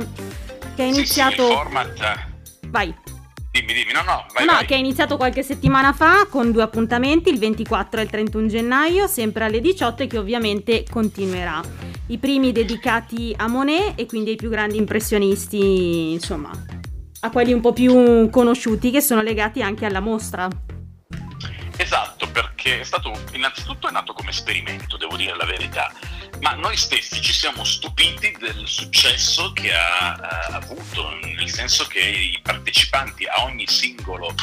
che 0.74 0.82
ha 0.82 0.86
iniziato... 0.86 1.42
Sì, 1.42 1.48
sì, 1.48 1.54
format... 1.54 2.24
Vai. 2.68 3.15
Dimmi, 3.56 3.72
dimmi, 3.72 3.92
no, 3.92 4.02
no, 4.02 4.26
vai, 4.34 4.44
no, 4.44 4.52
vai. 4.52 4.66
che 4.66 4.74
ha 4.74 4.76
iniziato 4.76 5.16
qualche 5.16 5.42
settimana 5.42 5.94
fa 5.94 6.26
con 6.28 6.52
due 6.52 6.62
appuntamenti, 6.62 7.30
il 7.30 7.38
24 7.38 8.00
e 8.00 8.02
il 8.02 8.10
31 8.10 8.48
gennaio, 8.48 9.06
sempre 9.06 9.44
alle 9.44 9.62
18 9.62 10.02
e 10.02 10.06
che 10.06 10.18
ovviamente 10.18 10.84
continuerà. 10.90 11.62
I 12.08 12.18
primi 12.18 12.52
dedicati 12.52 13.34
a 13.34 13.48
Monet 13.48 13.98
e 13.98 14.04
quindi 14.04 14.30
ai 14.30 14.36
più 14.36 14.50
grandi 14.50 14.76
impressionisti, 14.76 16.12
insomma, 16.12 16.50
a 17.20 17.30
quelli 17.30 17.54
un 17.54 17.62
po' 17.62 17.72
più 17.72 18.28
conosciuti 18.28 18.90
che 18.90 19.00
sono 19.00 19.22
legati 19.22 19.62
anche 19.62 19.86
alla 19.86 20.00
mostra. 20.00 20.46
Esatto, 21.78 22.28
perché 22.30 22.80
è 22.80 22.84
stato 22.84 23.10
innanzitutto 23.32 23.88
è 23.88 23.90
nato 23.90 24.12
come 24.12 24.30
esperimento, 24.30 24.98
devo 24.98 25.16
dire 25.16 25.34
la 25.34 25.46
verità 25.46 25.90
ma 26.40 26.52
noi 26.52 26.76
stessi 26.76 27.20
ci 27.20 27.32
siamo 27.32 27.64
stupiti 27.64 28.34
del 28.38 28.66
successo 28.66 29.52
che 29.52 29.72
ha, 29.72 30.12
ha 30.12 30.46
avuto, 30.56 31.10
nel 31.22 31.50
senso 31.50 31.84
che 31.86 32.00
i 32.00 32.40
partecipanti 32.42 33.24
a 33.26 33.44
ogni 33.44 33.66
singolo 33.66 34.34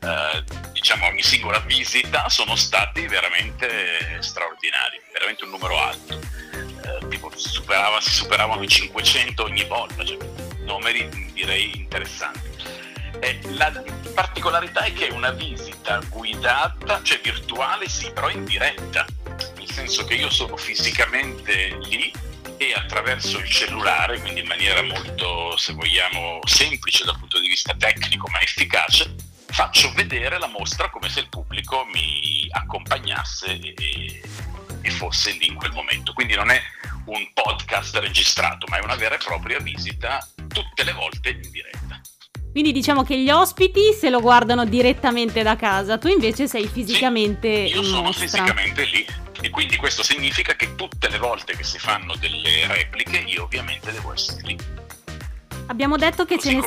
eh, 0.00 0.44
diciamo 0.72 1.06
ogni 1.06 1.22
singola 1.22 1.58
visita 1.60 2.28
sono 2.28 2.54
stati 2.54 3.06
veramente 3.06 4.20
straordinari, 4.20 5.00
veramente 5.12 5.44
un 5.44 5.50
numero 5.50 5.78
alto. 5.78 6.14
Eh, 6.14 7.08
tipo 7.08 7.30
superava, 7.34 8.00
si 8.00 8.10
superavano 8.10 8.62
i 8.62 8.68
500 8.68 9.42
ogni 9.42 9.64
volta, 9.64 10.04
cioè 10.04 10.16
numeri 10.60 11.32
direi 11.32 11.76
interessanti. 11.76 12.46
Eh, 13.20 13.40
la 13.56 13.72
particolarità 14.14 14.82
è 14.82 14.92
che 14.92 15.08
è 15.08 15.10
una 15.10 15.30
visita 15.32 16.00
guidata, 16.08 17.02
cioè 17.02 17.20
virtuale 17.20 17.88
sì, 17.88 18.10
però 18.12 18.30
in 18.30 18.44
diretta 18.44 19.04
senso 19.70 20.04
che 20.04 20.14
io 20.14 20.30
sono 20.30 20.56
fisicamente 20.56 21.78
lì 21.82 22.12
e 22.56 22.72
attraverso 22.74 23.38
il 23.38 23.48
cellulare, 23.48 24.20
quindi 24.20 24.40
in 24.40 24.46
maniera 24.46 24.82
molto, 24.82 25.56
se 25.56 25.72
vogliamo, 25.72 26.40
semplice 26.44 27.04
dal 27.04 27.18
punto 27.18 27.40
di 27.40 27.48
vista 27.48 27.74
tecnico 27.74 28.28
ma 28.30 28.40
efficace, 28.40 29.14
faccio 29.46 29.92
vedere 29.92 30.38
la 30.38 30.48
mostra 30.48 30.90
come 30.90 31.08
se 31.08 31.20
il 31.20 31.28
pubblico 31.28 31.84
mi 31.92 32.46
accompagnasse 32.50 33.58
e, 33.58 34.22
e 34.80 34.90
fosse 34.90 35.32
lì 35.32 35.46
in 35.48 35.54
quel 35.54 35.72
momento. 35.72 36.12
Quindi 36.12 36.34
non 36.34 36.50
è 36.50 36.60
un 37.06 37.30
podcast 37.32 37.96
registrato, 37.96 38.66
ma 38.68 38.78
è 38.78 38.82
una 38.82 38.96
vera 38.96 39.14
e 39.14 39.18
propria 39.18 39.58
visita 39.60 40.26
tutte 40.48 40.84
le 40.84 40.92
volte 40.92 41.30
in 41.30 41.50
diretta. 41.50 41.77
Quindi 42.58 42.74
diciamo 42.76 43.04
che 43.04 43.16
gli 43.16 43.30
ospiti 43.30 43.92
se 43.96 44.10
lo 44.10 44.20
guardano 44.20 44.64
direttamente 44.64 45.44
da 45.44 45.54
casa, 45.54 45.96
tu 45.96 46.08
invece 46.08 46.48
sei 46.48 46.66
fisicamente 46.66 47.68
sì, 47.68 47.74
io 47.74 47.84
sono 47.84 48.02
mostra. 48.02 48.26
fisicamente 48.26 48.84
lì 48.86 49.06
e 49.42 49.50
quindi 49.50 49.76
questo 49.76 50.02
significa 50.02 50.56
che 50.56 50.74
tutte 50.74 51.08
le 51.08 51.18
volte 51.18 51.54
che 51.54 51.62
si 51.62 51.78
fanno 51.78 52.16
delle 52.18 52.66
repliche 52.66 53.18
io 53.18 53.44
ovviamente 53.44 53.92
devo 53.92 54.12
essere 54.12 54.40
lì. 54.42 54.58
Abbiamo 55.66 55.96
detto 55.96 56.24
che 56.24 56.36
ce 56.36 56.54
ne, 56.54 56.66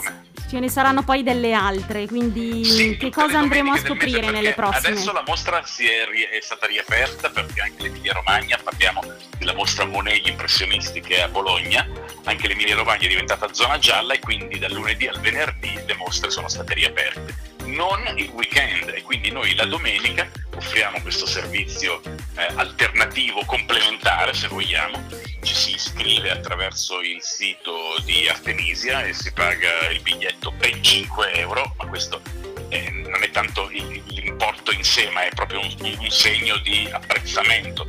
ce 0.52 0.60
ne, 0.60 0.70
saranno 0.70 1.04
poi 1.04 1.24
delle 1.24 1.54
altre, 1.54 2.08
quindi 2.08 2.66
sì, 2.66 2.98
che 2.98 3.10
cosa 3.10 3.40
andremo 3.40 3.72
a 3.72 3.78
scoprire 3.78 4.32
nelle 4.32 4.52
prossime? 4.52 4.90
Adesso 4.90 5.14
la 5.14 5.24
mostra 5.26 5.60
è, 5.60 5.64
è, 5.64 6.42
stata 6.42 6.66
riaperta 6.66 7.30
perché 7.30 7.62
anche 7.62 7.84
l'Emilia 7.84 8.12
Romagna, 8.12 8.60
parliamo 8.62 9.02
della 9.38 9.54
mostra 9.54 9.86
Monet 9.86 10.22
gli 10.22 10.28
impressionisti 10.28 11.00
che 11.00 11.18
è 11.18 11.22
a 11.22 11.30
Bologna, 11.30 11.88
anche 12.26 12.50
l'Emilia 12.50 12.76
Romagna 12.76 13.06
è 13.06 13.08
diventata 13.08 13.54
zona 13.54 13.80
gialla 13.80 14.14
e 14.14 14.20
quindi 14.20 14.60
dal 14.60 14.74
lunedì 14.74 15.08
al 15.08 15.22
venerdì 15.22 15.74
le 15.86 15.96
mostre 15.96 16.30
sono 16.30 16.50
state 16.50 16.74
riaperte 16.74 17.50
non 17.72 18.00
il 18.18 18.30
weekend 18.32 18.90
e 18.90 19.02
quindi 19.02 19.32
noi 19.32 19.56
la 19.56 19.66
domenica 19.66 20.30
offriamo 20.56 21.00
questo 21.02 21.26
servizio 21.26 22.02
eh, 22.36 22.48
alternativo, 22.56 23.46
complementare 23.46 24.34
se 24.34 24.48
vogliamo, 24.48 25.02
ci 25.44 25.56
si 25.56 25.74
iscrive 25.74 26.32
attraverso 26.32 27.02
il 27.02 27.22
sito 27.22 27.96
di 28.04 28.28
Artemisia 28.28 29.04
e 29.04 29.14
si 29.14 29.32
paga 29.34 29.90
il 29.90 30.02
biglietto 30.02 30.52
ben 30.52 30.84
5 30.84 31.34
euro, 31.34 31.74
ma 31.78 31.86
questo 31.88 32.22
eh, 32.70 32.90
non 32.90 33.24
è 33.24 33.30
tanto 33.32 33.68
l'importo 33.68 34.72
in 34.72 34.84
sé, 34.84 35.10
ma 35.10 35.24
è 35.26 35.30
proprio 35.30 35.60
un, 35.60 35.98
un 36.00 36.10
segno 36.10 36.58
di 36.58 36.88
apprezzamento 36.92 37.86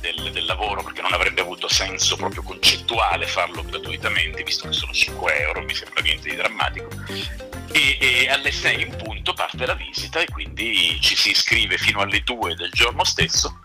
del, 0.00 0.30
del, 0.32 0.44
lavoro 0.44 0.82
perché 0.82 1.02
non 1.02 1.12
avrebbe 1.12 1.40
avuto 1.40 1.68
senso 1.68 2.16
proprio 2.16 2.42
concettuale 2.42 3.26
farlo 3.26 3.62
gratuitamente 3.62 4.42
visto 4.42 4.68
che 4.68 4.72
sono 4.72 4.92
5 4.92 5.38
euro, 5.40 5.62
mi 5.62 5.74
sembra 5.74 6.02
niente 6.02 6.30
di 6.30 6.36
drammatico 6.36 6.88
e, 7.72 7.98
e, 8.00 8.28
alle 8.28 8.50
6 8.50 8.82
in 8.82 8.96
punto 8.96 9.32
parte 9.32 9.66
la 9.66 9.74
visita 9.74 10.20
e 10.20 10.26
quindi 10.26 10.98
ci 11.00 11.14
si 11.14 11.30
iscrive 11.30 11.78
fino 11.78 12.00
alle 12.00 12.20
2 12.22 12.54
del 12.54 12.70
giorno 12.72 13.04
stesso 13.04 13.60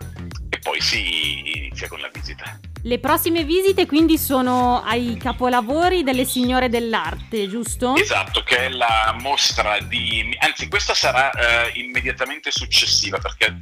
e 0.48 0.58
poi 0.58 0.80
si 0.80 1.56
inizia 1.56 1.88
con 1.88 2.00
la 2.00 2.10
visita. 2.12 2.58
Le 2.86 3.00
prossime 3.00 3.42
visite 3.42 3.84
quindi 3.84 4.16
sono 4.16 4.80
ai 4.80 5.16
capolavori 5.16 6.04
delle 6.04 6.24
signore 6.24 6.68
dell'arte, 6.68 7.48
giusto? 7.48 7.96
Esatto, 7.96 8.44
che 8.44 8.66
è 8.66 8.68
la 8.68 9.12
mostra 9.20 9.80
di... 9.80 10.32
anzi 10.38 10.68
questa 10.68 10.94
sarà 10.94 11.32
eh, 11.32 11.80
immediatamente 11.80 12.52
successiva 12.52 13.18
perché 13.18 13.52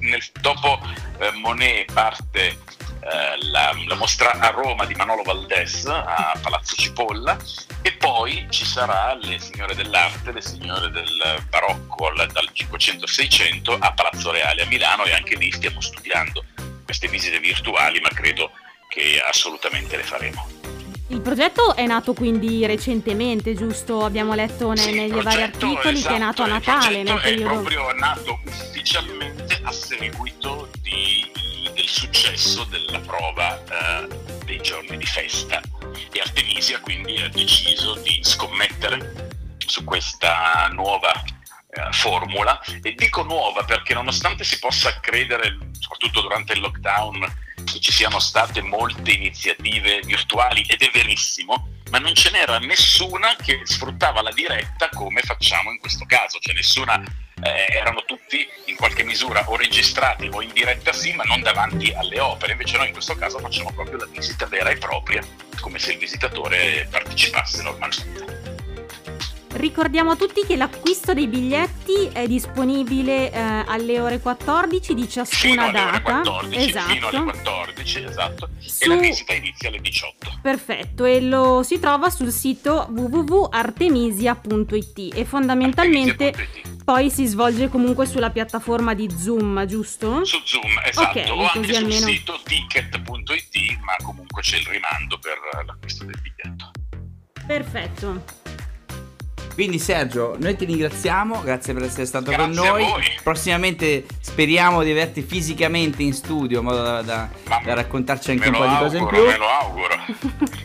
nel, 0.00 0.20
dopo 0.40 0.80
eh, 1.18 1.30
Monet 1.30 1.92
parte 1.92 2.46
eh, 2.48 2.56
la, 3.52 3.72
la, 3.86 3.94
mostra 3.94 4.32
a 4.32 4.48
Roma 4.48 4.84
di 4.84 4.94
Manolo 4.94 5.22
Valdes 5.22 5.86
a 5.86 6.36
Palazzo 6.42 6.74
Cipolla 6.74 7.36
e 7.82 7.92
poi 7.92 8.48
ci 8.50 8.64
sarà 8.64 9.14
le 9.14 9.38
signore 9.38 9.76
dell'arte, 9.76 10.32
le 10.32 10.42
signore 10.42 10.90
del 10.90 11.40
barocco 11.48 12.12
dal 12.16 12.48
500 12.52 13.04
al 13.04 13.08
600 13.08 13.78
a 13.78 13.92
Palazzo 13.92 14.32
Reale 14.32 14.62
a 14.62 14.66
Milano 14.66 15.04
e 15.04 15.12
anche 15.12 15.36
lì 15.36 15.52
stiamo 15.52 15.80
studiando 15.80 16.44
queste 16.84 17.06
visite 17.06 17.38
virtuali 17.38 18.00
ma 18.00 18.08
credo 18.08 18.50
che 18.92 19.22
assolutamente 19.26 19.96
le 19.96 20.02
faremo. 20.02 20.46
Il 21.08 21.22
progetto 21.22 21.74
è 21.74 21.86
nato 21.86 22.12
quindi 22.12 22.64
recentemente, 22.66 23.54
giusto? 23.54 24.04
Abbiamo 24.04 24.34
letto 24.34 24.70
ne- 24.70 24.76
Sì, 24.76 24.92
negli 24.92 25.20
vari 25.22 25.42
articoli 25.42 26.00
che 26.00 26.14
è 26.14 26.18
nato 26.18 26.42
a 26.42 26.46
esatto, 26.46 26.70
Natale, 26.70 26.98
il 26.98 27.04
nel 27.04 27.20
periodo... 27.20 27.44
È 27.44 27.52
proprio 27.54 27.92
nato 27.94 28.40
ufficialmente 28.44 29.60
a 29.62 29.72
seguito 29.72 30.68
di- 30.80 31.30
del 31.74 31.88
successo 31.88 32.64
della 32.64 32.98
prova 33.00 33.62
eh, 33.64 34.08
dei 34.44 34.60
giorni 34.60 34.98
di 34.98 35.06
festa 35.06 35.60
e 36.12 36.20
Artemisia 36.20 36.78
quindi 36.80 37.16
ha 37.16 37.28
deciso 37.28 37.94
di 37.94 38.20
scommettere 38.22 39.30
su 39.58 39.84
questa 39.84 40.68
nuova 40.72 41.10
eh, 41.14 41.92
formula 41.92 42.60
e 42.82 42.92
dico 42.94 43.22
nuova 43.22 43.64
perché 43.64 43.94
nonostante 43.94 44.44
si 44.44 44.58
possa 44.58 44.98
credere, 45.00 45.56
soprattutto 45.78 46.20
durante 46.20 46.52
il 46.52 46.60
lockdown, 46.60 47.20
ci 47.80 47.92
siano 47.92 48.18
state 48.18 48.60
molte 48.62 49.12
iniziative 49.12 50.00
virtuali 50.04 50.62
ed 50.68 50.82
è 50.82 50.90
verissimo, 50.92 51.68
ma 51.90 51.98
non 51.98 52.14
ce 52.14 52.30
n'era 52.30 52.58
nessuna 52.58 53.36
che 53.36 53.60
sfruttava 53.64 54.22
la 54.22 54.32
diretta 54.32 54.88
come 54.88 55.20
facciamo 55.20 55.70
in 55.70 55.78
questo 55.78 56.04
caso, 56.06 56.38
cioè 56.40 56.54
nessuna 56.54 57.02
eh, 57.42 57.66
erano 57.70 58.04
tutti 58.04 58.46
in 58.66 58.76
qualche 58.76 59.04
misura 59.04 59.48
o 59.48 59.56
registrati 59.56 60.28
o 60.32 60.40
in 60.42 60.52
diretta 60.52 60.92
sì, 60.92 61.12
ma 61.12 61.24
non 61.24 61.42
davanti 61.42 61.92
alle 61.92 62.20
opere. 62.20 62.52
Invece 62.52 62.76
noi 62.76 62.86
in 62.86 62.92
questo 62.92 63.16
caso 63.16 63.38
facciamo 63.38 63.72
proprio 63.72 63.98
la 63.98 64.06
visita 64.06 64.46
vera 64.46 64.70
e 64.70 64.78
propria, 64.78 65.24
come 65.60 65.78
se 65.78 65.92
il 65.92 65.98
visitatore 65.98 66.86
partecipasse 66.90 67.62
normalmente. 67.62 68.51
Ricordiamo 69.54 70.12
a 70.12 70.16
tutti 70.16 70.46
che 70.46 70.56
l'acquisto 70.56 71.12
dei 71.12 71.26
biglietti 71.28 72.08
è 72.12 72.26
disponibile 72.26 73.30
eh, 73.30 73.38
alle 73.66 74.00
ore 74.00 74.18
14 74.18 74.94
di 74.94 75.02
Fino 75.02 75.12
ciascuna 75.12 75.64
ore 75.64 75.72
data. 75.72 76.00
14, 76.00 76.72
fino 76.72 77.08
alle 77.08 77.18
esatto. 77.18 77.24
14, 77.24 78.02
esatto. 78.02 78.48
E 78.58 78.66
Su- 78.68 78.88
la 78.88 78.96
visita 78.96 79.34
inizia 79.34 79.68
alle 79.68 79.80
18. 79.82 80.38
Perfetto, 80.40 81.04
e 81.04 81.20
lo 81.20 81.62
si 81.62 81.78
trova 81.78 82.08
sul 82.08 82.32
sito 82.32 82.86
www.artemisia.it 82.90 85.14
e 85.16 85.24
fondamentalmente 85.26 86.28
Artemisia.it. 86.28 86.84
poi 86.84 87.10
si 87.10 87.26
svolge 87.26 87.68
comunque 87.68 88.06
sulla 88.06 88.30
piattaforma 88.30 88.94
di 88.94 89.10
Zoom, 89.14 89.66
giusto? 89.66 90.24
Su 90.24 90.40
Zoom, 90.44 90.80
esatto, 90.86 91.18
Ok, 91.20 91.26
o 91.30 91.46
anche 91.52 91.74
sul 91.74 91.84
almeno- 91.84 92.06
sito 92.06 92.40
ticket.it, 92.42 93.78
ma 93.84 93.96
comunque 94.02 94.40
c'è 94.40 94.56
il 94.56 94.66
rimando 94.66 95.18
per 95.18 95.36
l'acquisto 95.66 96.04
del 96.04 96.18
biglietto. 96.22 96.70
Perfetto. 97.46 98.40
Quindi 99.54 99.78
Sergio, 99.78 100.36
noi 100.38 100.56
ti 100.56 100.64
ringraziamo, 100.64 101.42
grazie 101.42 101.74
per 101.74 101.82
essere 101.84 102.06
stato 102.06 102.30
Grazie 102.30 102.54
con 102.54 102.66
a 102.66 102.70
noi. 102.70 102.84
voi. 102.84 103.02
Prossimamente 103.22 104.06
speriamo 104.20 104.82
di 104.82 104.90
averti 104.90 105.20
fisicamente 105.22 106.02
in 106.02 106.14
studio, 106.14 106.60
in 106.60 106.64
modo 106.64 106.82
da, 106.82 107.02
da- 107.02 107.28
da 107.64 107.74
raccontarci 107.74 108.30
anche 108.30 108.48
un 108.48 108.54
po' 108.56 108.66
di 108.66 108.76
cose 108.78 108.96
in 108.96 109.02
auguro, 109.02 109.22
più. 109.22 109.30
Me 109.30 109.36
lo 109.36 109.48
auguro, 109.48 109.94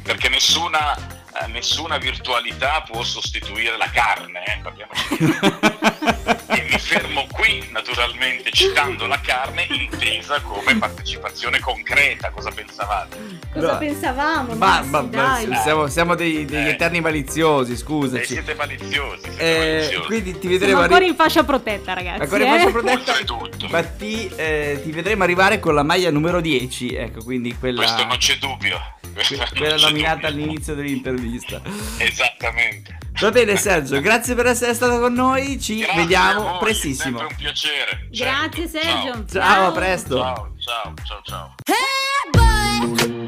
perché 0.03 0.29
nessuna, 0.29 0.95
eh, 0.95 1.47
nessuna 1.51 1.97
virtualità 1.97 2.83
può 2.89 3.03
sostituire 3.03 3.75
la 3.77 3.89
carne, 3.91 4.41
eh, 4.45 4.61
E 6.49 6.65
mi 6.69 6.79
fermo 6.79 7.27
qui, 7.31 7.67
naturalmente, 7.71 8.51
citando 8.51 9.05
la 9.07 9.19
carne 9.19 9.67
intesa 9.69 10.39
come 10.41 10.75
partecipazione 10.77 11.59
concreta. 11.59 12.29
Cosa 12.29 12.49
pensavate? 12.51 13.17
Cosa 13.53 13.73
No. 13.73 13.77
pensavamo? 13.77 14.53
Ma, 14.55 14.79
Massi, 14.79 14.89
ma- 14.89 15.01
ma- 15.01 15.07
dai. 15.07 15.55
siamo, 15.61 15.87
siamo 15.87 16.15
dei- 16.15 16.45
degli 16.45 16.67
Eh. 16.67 16.71
eterni 16.71 17.01
maliziosi, 17.01 17.73
Eh, 17.73 17.77
scusaci. 17.77 18.25
siete 18.25 18.53
maliziosi, 18.55 19.21
siete 19.23 19.37
Eh, 19.39 19.75
maliziosi. 19.75 20.05
quindi 20.05 20.31
ti 20.33 20.39
Siamo 20.39 20.53
vedremo 20.57 20.79
ancora 20.81 20.95
arri- 20.99 21.07
in 21.07 21.15
fascia 21.15 21.43
protetta, 21.43 21.93
ragazzi. 21.93 22.21
ancora 22.21 22.43
in 22.43 22.49
eh? 22.53 22.57
fascia 22.57 22.71
protetta, 22.71 23.11
Oltretutto. 23.11 23.67
ma 23.69 23.83
ti, 23.83 24.31
eh, 24.35 24.79
ti 24.83 24.91
vedremo 24.91 25.23
arrivare 25.23 25.59
con 25.59 25.75
la 25.75 25.83
maglia 25.83 26.09
numero 26.11 26.39
10, 26.41 26.95
ecco, 26.95 27.23
quindi 27.23 27.55
quella, 27.57 27.81
Questo 27.81 28.05
non 28.05 28.17
c'è 28.17 28.37
dubbio. 28.37 28.79
Quella 29.57 29.75
nominata 29.77 30.15
dubbio. 30.15 30.27
all'inizio 30.27 30.75
dell'intervista. 30.75 31.61
Esattamente. 31.97 32.97
Va 33.19 33.31
bene 33.31 33.57
Sergio, 33.57 33.99
grazie 33.99 34.35
per 34.35 34.45
essere 34.45 34.73
stato 34.75 34.99
con 34.99 35.13
noi, 35.13 35.59
ci 35.59 35.77
Grazie 35.77 35.93
a 35.93 35.95
vediamo 36.01 36.41
voi, 36.41 36.57
prestissimo. 36.59 37.19
È 37.19 37.23
un 37.23 37.35
piacere. 37.35 38.07
Grazie. 38.11 38.67
Sergio. 38.67 39.25
Ciao, 39.31 39.67
a 39.67 39.71
presto. 39.71 40.17
Ciao, 40.17 40.53
ciao, 40.59 40.93
ciao, 41.03 41.21
ciao. 41.23 41.55
Hey 41.65 42.29
boy, 42.31 43.27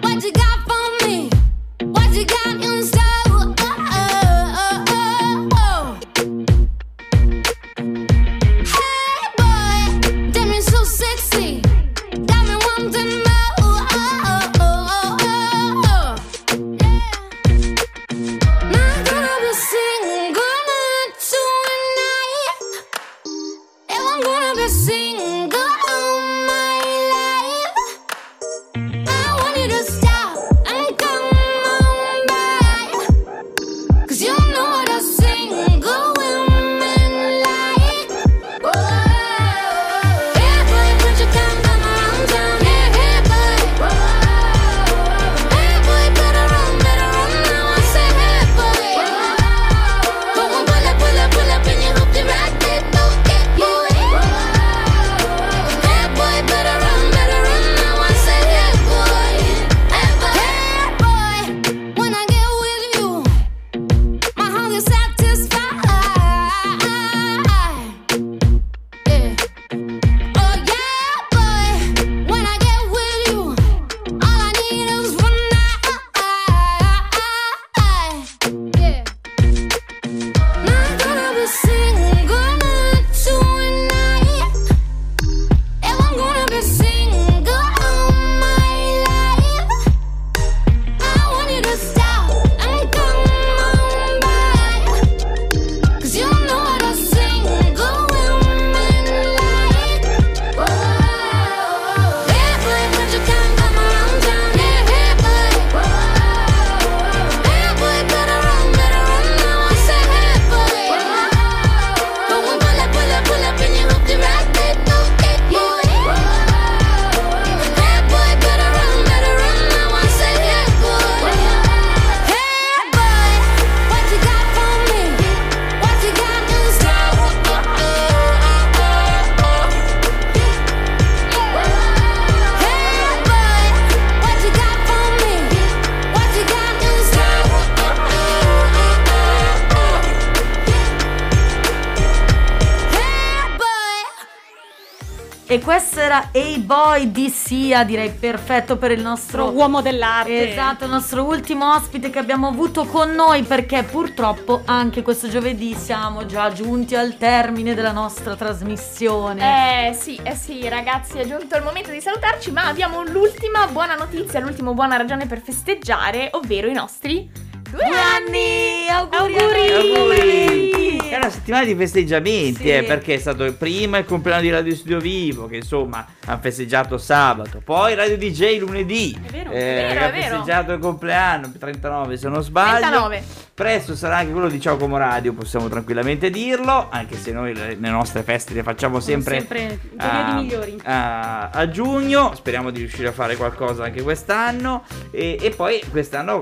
A-Boy 146.99 147.12
di 147.12 147.29
Sia, 147.29 147.85
direi 147.85 148.12
perfetto 148.12 148.77
per 148.77 148.91
il 148.91 149.01
Nostro 149.01 149.51
uomo 149.51 149.81
dell'arte. 149.81 150.51
Esatto, 150.51 150.83
il 150.83 150.89
nostro 150.89 151.23
ultimo 151.23 151.73
ospite 151.73 152.09
che 152.09 152.19
abbiamo 152.19 152.47
avuto 152.47 152.85
con 152.85 153.12
noi 153.12 153.43
perché 153.43 153.83
purtroppo 153.83 154.62
anche 154.65 155.01
questo 155.01 155.29
giovedì 155.29 155.73
siamo 155.75 156.25
già 156.25 156.51
giunti 156.51 156.95
al 156.95 157.15
termine 157.17 157.73
della 157.73 157.93
nostra 157.93 158.35
trasmissione. 158.35 159.89
Eh 159.89 159.93
sì, 159.93 160.19
eh 160.21 160.35
sì, 160.35 160.67
ragazzi, 160.67 161.19
è 161.19 161.25
giunto 161.25 161.55
il 161.55 161.63
momento 161.63 161.91
di 161.91 162.01
salutarci, 162.01 162.51
ma 162.51 162.65
abbiamo 162.65 163.03
l'ultima 163.03 163.65
buona 163.67 163.95
notizia, 163.95 164.41
l'ultima 164.41 164.73
buona 164.73 164.97
ragione 164.97 165.25
per 165.25 165.39
festeggiare, 165.39 166.29
ovvero 166.33 166.67
i 166.67 166.73
nostri 166.73 167.47
due 167.69 167.84
anni! 167.86 168.88
Auguri! 168.89 169.71
Auguri! 169.73 170.97
È 171.10 171.15
una 171.15 171.29
settimana 171.32 171.65
di 171.65 171.75
festeggiamenti, 171.75 172.62
Sì. 172.63 172.69
eh, 172.71 172.84
perché 172.84 173.15
è 173.15 173.17
stato 173.17 173.51
prima 173.53 173.97
il 173.97 174.05
compleanno 174.05 174.41
di 174.41 174.51
Radio 174.51 174.75
Studio 174.75 174.99
Vivo, 174.99 175.47
che 175.47 175.55
insomma 175.58 176.05
hanno 176.25 176.39
festeggiato 176.39 176.97
sabato, 176.99 177.62
poi 177.63 177.95
Radio 177.95 178.15
DJ 178.17 178.60
lunedì, 178.60 179.19
È 179.25 179.32
vero. 179.32 179.49
eh, 179.51 179.53
È 179.53 179.93
vero, 179.93 180.05
ha 180.05 180.10
vero. 180.10 180.21
festeggiato 180.36 180.71
il 180.73 180.79
compleanno, 180.79 181.51
39 181.58 182.17
se 182.17 182.29
non 182.29 182.43
sbaglio. 182.43 182.77
39. 182.88 183.23
Presto 183.55 183.95
sarà 183.95 184.17
anche 184.17 184.32
quello 184.32 184.47
di 184.49 184.62
Ciao 184.62 184.77
Como 184.77 184.97
Radio, 184.97 185.34
possiamo 185.34 185.67
tranquillamente 185.67 186.29
dirlo, 186.29 186.88
anche 186.89 187.17
se 187.17 187.32
noi 187.32 187.53
le, 187.55 187.75
le 187.79 187.89
nostre 187.89 188.21
feste 188.23 188.53
le 188.53 188.63
facciamo 188.63 188.99
sempre, 188.99 189.39
sempre 189.39 189.79
a, 189.97 190.38
a- 190.84 191.49
a 191.49 191.69
giugno, 191.69 192.34
speriamo 192.36 192.69
di 192.69 192.79
riuscire 192.79 193.08
a 193.10 193.12
fare 193.12 193.36
qualcosa 193.36 193.84
anche 193.84 194.01
quest'anno 194.03 194.84
e, 195.12 195.38
e 195.41 195.49
poi 195.49 195.82
quest'anno, 195.91 196.39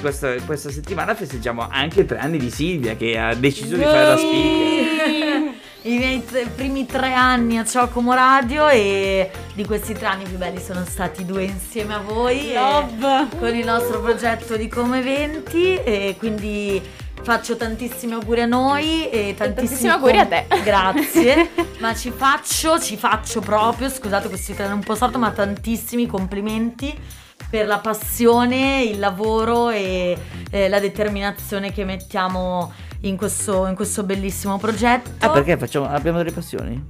questa, 0.00 0.34
questa 0.46 0.70
settimana 0.70 1.14
festeggiamo 1.14 1.66
anche 1.68 2.00
i 2.00 2.06
tre 2.06 2.18
anni 2.18 2.38
di 2.38 2.50
Silvia 2.50 2.94
che 2.94 3.18
ha 3.18 3.34
deciso 3.34 3.76
di 3.76 3.82
fare 3.82 4.06
la 4.06 4.16
speaker. 4.16 5.60
I 5.84 5.98
miei 5.98 6.24
tre- 6.24 6.46
primi 6.54 6.86
tre 6.86 7.12
anni 7.12 7.58
a 7.58 7.64
Ciao 7.64 7.88
Como 7.88 8.14
Radio 8.14 8.68
e 8.68 9.28
di 9.54 9.64
questi 9.64 9.94
tre 9.94 10.06
anni 10.06 10.24
più 10.24 10.36
belli 10.36 10.60
sono 10.60 10.84
stati 10.84 11.24
due 11.24 11.42
insieme 11.42 11.94
a 11.94 11.98
voi. 11.98 12.52
Love. 12.54 13.26
con 13.36 13.54
il 13.54 13.64
nostro 13.64 14.00
progetto 14.00 14.56
di 14.56 14.68
Come 14.68 15.00
Eventi 15.00 15.74
e 15.74 16.14
quindi 16.18 16.80
faccio 17.22 17.56
tantissimi 17.56 18.12
auguri 18.12 18.42
a 18.42 18.46
noi 18.46 19.10
e 19.10 19.34
tantissimi, 19.36 19.54
tantissimi 19.54 19.88
auguri 19.90 20.18
a 20.18 20.26
te. 20.26 20.46
Grazie. 20.62 21.50
ma 21.78 21.92
ci 21.96 22.12
faccio, 22.14 22.78
ci 22.78 22.96
faccio 22.96 23.40
proprio, 23.40 23.88
scusate 23.88 24.28
questo 24.28 24.52
italiano 24.52 24.76
un 24.76 24.84
po' 24.84 24.94
sordo, 24.94 25.18
ma 25.18 25.32
tantissimi 25.32 26.06
complimenti 26.06 26.96
per 27.52 27.66
la 27.66 27.80
passione, 27.80 28.82
il 28.82 28.98
lavoro 28.98 29.68
e 29.68 30.16
eh, 30.50 30.70
la 30.70 30.80
determinazione 30.80 31.70
che 31.70 31.84
mettiamo 31.84 32.72
in 33.04 33.16
questo, 33.16 33.66
in 33.66 33.74
questo 33.74 34.02
bellissimo 34.04 34.58
progetto. 34.58 35.10
Ah, 35.18 35.30
perché 35.30 35.56
facciamo, 35.56 35.88
abbiamo 35.88 36.18
delle 36.18 36.32
passioni? 36.32 36.84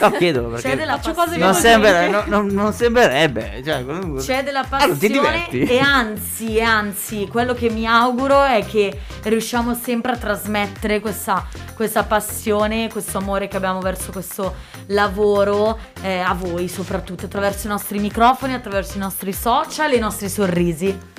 No, 0.00 0.10
chiedo 0.12 0.44
perché. 0.48 0.70
C'è 0.70 0.76
della 0.76 0.98
passione. 0.98 1.36
non, 1.38 1.54
sembra, 1.54 1.90
gente. 1.92 2.10
no- 2.10 2.24
non- 2.42 2.46
non 2.48 2.72
sembrerebbe. 2.72 3.62
Cioè, 3.64 3.84
comunque- 3.84 4.22
C'è 4.22 4.42
della 4.44 4.60
Ah, 4.60 4.66
passione 4.66 4.98
diverti? 4.98 5.60
e 5.62 5.78
anzi, 5.78 6.56
e 6.56 6.62
anzi, 6.62 7.26
quello 7.28 7.54
che 7.54 7.70
mi 7.70 7.86
auguro 7.86 8.42
è 8.44 8.64
che 8.66 9.00
riusciamo 9.22 9.74
sempre 9.74 10.12
a 10.12 10.16
trasmettere 10.16 11.00
questa, 11.00 11.46
questa 11.74 12.02
passione, 12.04 12.88
questo 12.90 13.18
amore 13.18 13.48
che 13.48 13.56
abbiamo 13.56 13.80
verso 13.80 14.12
questo 14.12 14.54
lavoro 14.88 15.78
eh, 16.02 16.18
a 16.18 16.34
voi, 16.34 16.68
soprattutto 16.68 17.24
attraverso 17.24 17.66
i 17.66 17.70
nostri 17.70 17.98
microfoni, 17.98 18.52
attraverso 18.52 18.96
i 18.98 19.00
nostri 19.00 19.32
social 19.32 19.90
e 19.92 19.96
i 19.96 20.00
nostri 20.00 20.28
sorrisi. 20.28 21.14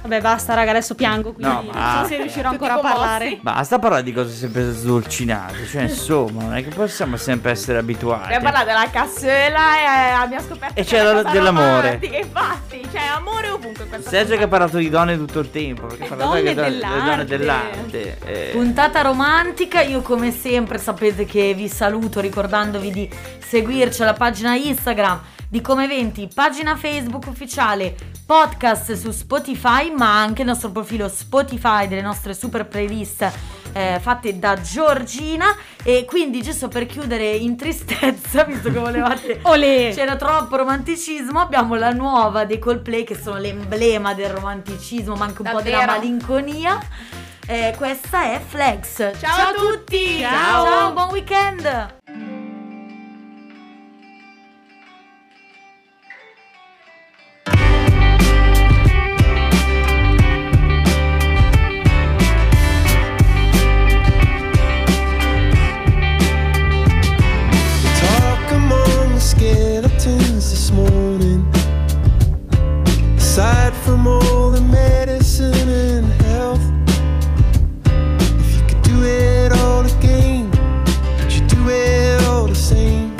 Vabbè, 0.00 0.20
basta, 0.20 0.54
raga, 0.54 0.70
adesso 0.70 0.94
piango. 0.94 1.32
Quindi 1.32 1.52
No, 1.52 1.62
non 1.62 1.72
basta. 1.72 2.02
so 2.02 2.08
se 2.08 2.16
riuscirò 2.18 2.50
ancora 2.50 2.74
a 2.74 2.78
parlare. 2.78 3.38
Basta 3.42 3.78
parlare 3.80 4.02
di 4.04 4.12
cose 4.12 4.32
sempre 4.32 4.70
sdolcinate. 4.70 5.66
Cioè, 5.66 5.82
insomma, 5.82 6.42
non 6.44 6.54
è 6.56 6.62
che 6.62 6.70
possiamo 6.70 7.16
sempre 7.16 7.50
essere 7.50 7.78
abituati. 7.78 8.24
Abbiamo 8.32 8.44
parlato 8.44 8.66
della 8.66 8.88
cassola 8.90 9.32
e 9.76 9.82
eh, 9.82 10.10
abbiamo 10.12 10.44
scoperto 10.44 10.78
E 10.80 10.84
che 10.84 10.88
c'è 10.88 11.02
la- 11.02 11.22
dell'amore. 11.24 11.98
romantica, 12.00 12.16
Infatti, 12.16 12.80
c'è 12.92 13.00
amore 13.12 13.50
ovunque 13.50 13.86
questa 13.86 14.08
Sergio 14.08 14.36
che 14.36 14.44
ha 14.44 14.48
parlato 14.48 14.76
di 14.78 14.88
donne 14.88 15.16
tutto 15.16 15.40
il 15.40 15.50
tempo. 15.50 15.86
Perché 15.86 16.04
ha 16.04 16.06
parlato 16.06 16.30
Donne 16.34 16.48
anche 16.48 16.54
delle- 16.62 16.78
donne 16.80 17.24
dell'arte. 17.24 17.86
dell'arte. 17.90 18.18
eh. 18.24 18.50
Puntata 18.52 19.02
romantica, 19.02 19.80
io 19.82 20.00
come 20.00 20.30
sempre 20.30 20.78
sapete 20.78 21.24
che 21.26 21.52
vi 21.54 21.68
saluto 21.68 22.20
ricordandovi 22.20 22.90
di 22.92 23.10
seguirci 23.44 24.02
alla 24.02 24.12
pagina 24.14 24.54
Instagram 24.54 25.20
di 25.48 25.60
Come 25.60 25.84
Eventi, 25.84 26.28
pagina 26.32 26.76
Facebook 26.76 27.26
ufficiale, 27.26 27.94
podcast 28.28 28.92
su 28.92 29.10
Spotify, 29.10 29.90
ma 29.90 30.20
anche 30.20 30.42
il 30.42 30.48
nostro 30.48 30.70
profilo 30.70 31.08
Spotify 31.08 31.88
delle 31.88 32.02
nostre 32.02 32.34
super 32.34 32.66
playlist 32.66 33.26
eh, 33.72 33.98
fatte 34.02 34.38
da 34.38 34.60
Giorgina 34.60 35.56
e 35.82 36.04
quindi 36.04 36.42
giusto 36.42 36.68
per 36.68 36.84
chiudere 36.84 37.30
in 37.30 37.56
tristezza, 37.56 38.44
visto 38.44 38.70
che 38.70 38.78
volevate 38.78 39.38
Olè. 39.44 39.92
c'era 39.94 40.16
troppo 40.16 40.56
romanticismo, 40.56 41.40
abbiamo 41.40 41.76
la 41.76 41.92
nuova 41.92 42.44
dei 42.44 42.58
Coldplay 42.58 43.02
che 43.02 43.18
sono 43.18 43.38
l'emblema 43.38 44.12
del 44.12 44.28
romanticismo, 44.28 45.14
ma 45.14 45.24
anche 45.24 45.40
un 45.40 45.50
po' 45.50 45.62
della 45.62 45.78
Davvero. 45.78 45.98
malinconia. 45.98 46.78
Eh, 47.46 47.72
questa 47.78 48.24
è 48.24 48.42
Flex. 48.46 49.18
Ciao 49.18 49.48
a 49.48 49.52
tutti! 49.54 50.20
Ciao, 50.20 50.66
Ciao, 50.66 50.92
buon 50.92 51.08
weekend! 51.12 52.37
Morning. 70.72 71.46
Aside 73.16 73.74
from 73.84 74.06
all 74.06 74.50
the 74.50 74.60
medicine 74.60 75.68
and 75.68 76.06
health, 76.22 76.60
if 78.40 78.54
you 78.54 78.66
could 78.66 78.82
do 78.82 79.02
it 79.04 79.52
all 79.52 79.84
again, 79.84 80.50
would 81.18 81.32
you 81.32 81.46
do 81.46 81.68
it 81.68 82.22
all 82.24 82.46
the 82.46 82.54
same? 82.54 83.16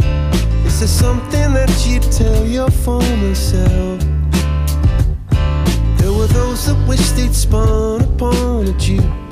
Is 0.67 0.81
there 0.81 0.89
something 0.89 1.53
that 1.55 1.71
you'd 1.87 2.03
tell 2.11 2.45
your 2.45 2.71
former 2.71 3.35
self? 3.35 4.01
There 5.99 6.13
were 6.13 6.29
those 6.29 6.67
that 6.67 6.89
wished 6.89 7.17
they'd 7.17 7.35
spun 7.35 8.03
upon 8.03 8.69
a 8.69 8.73
jukebox. 8.73 9.28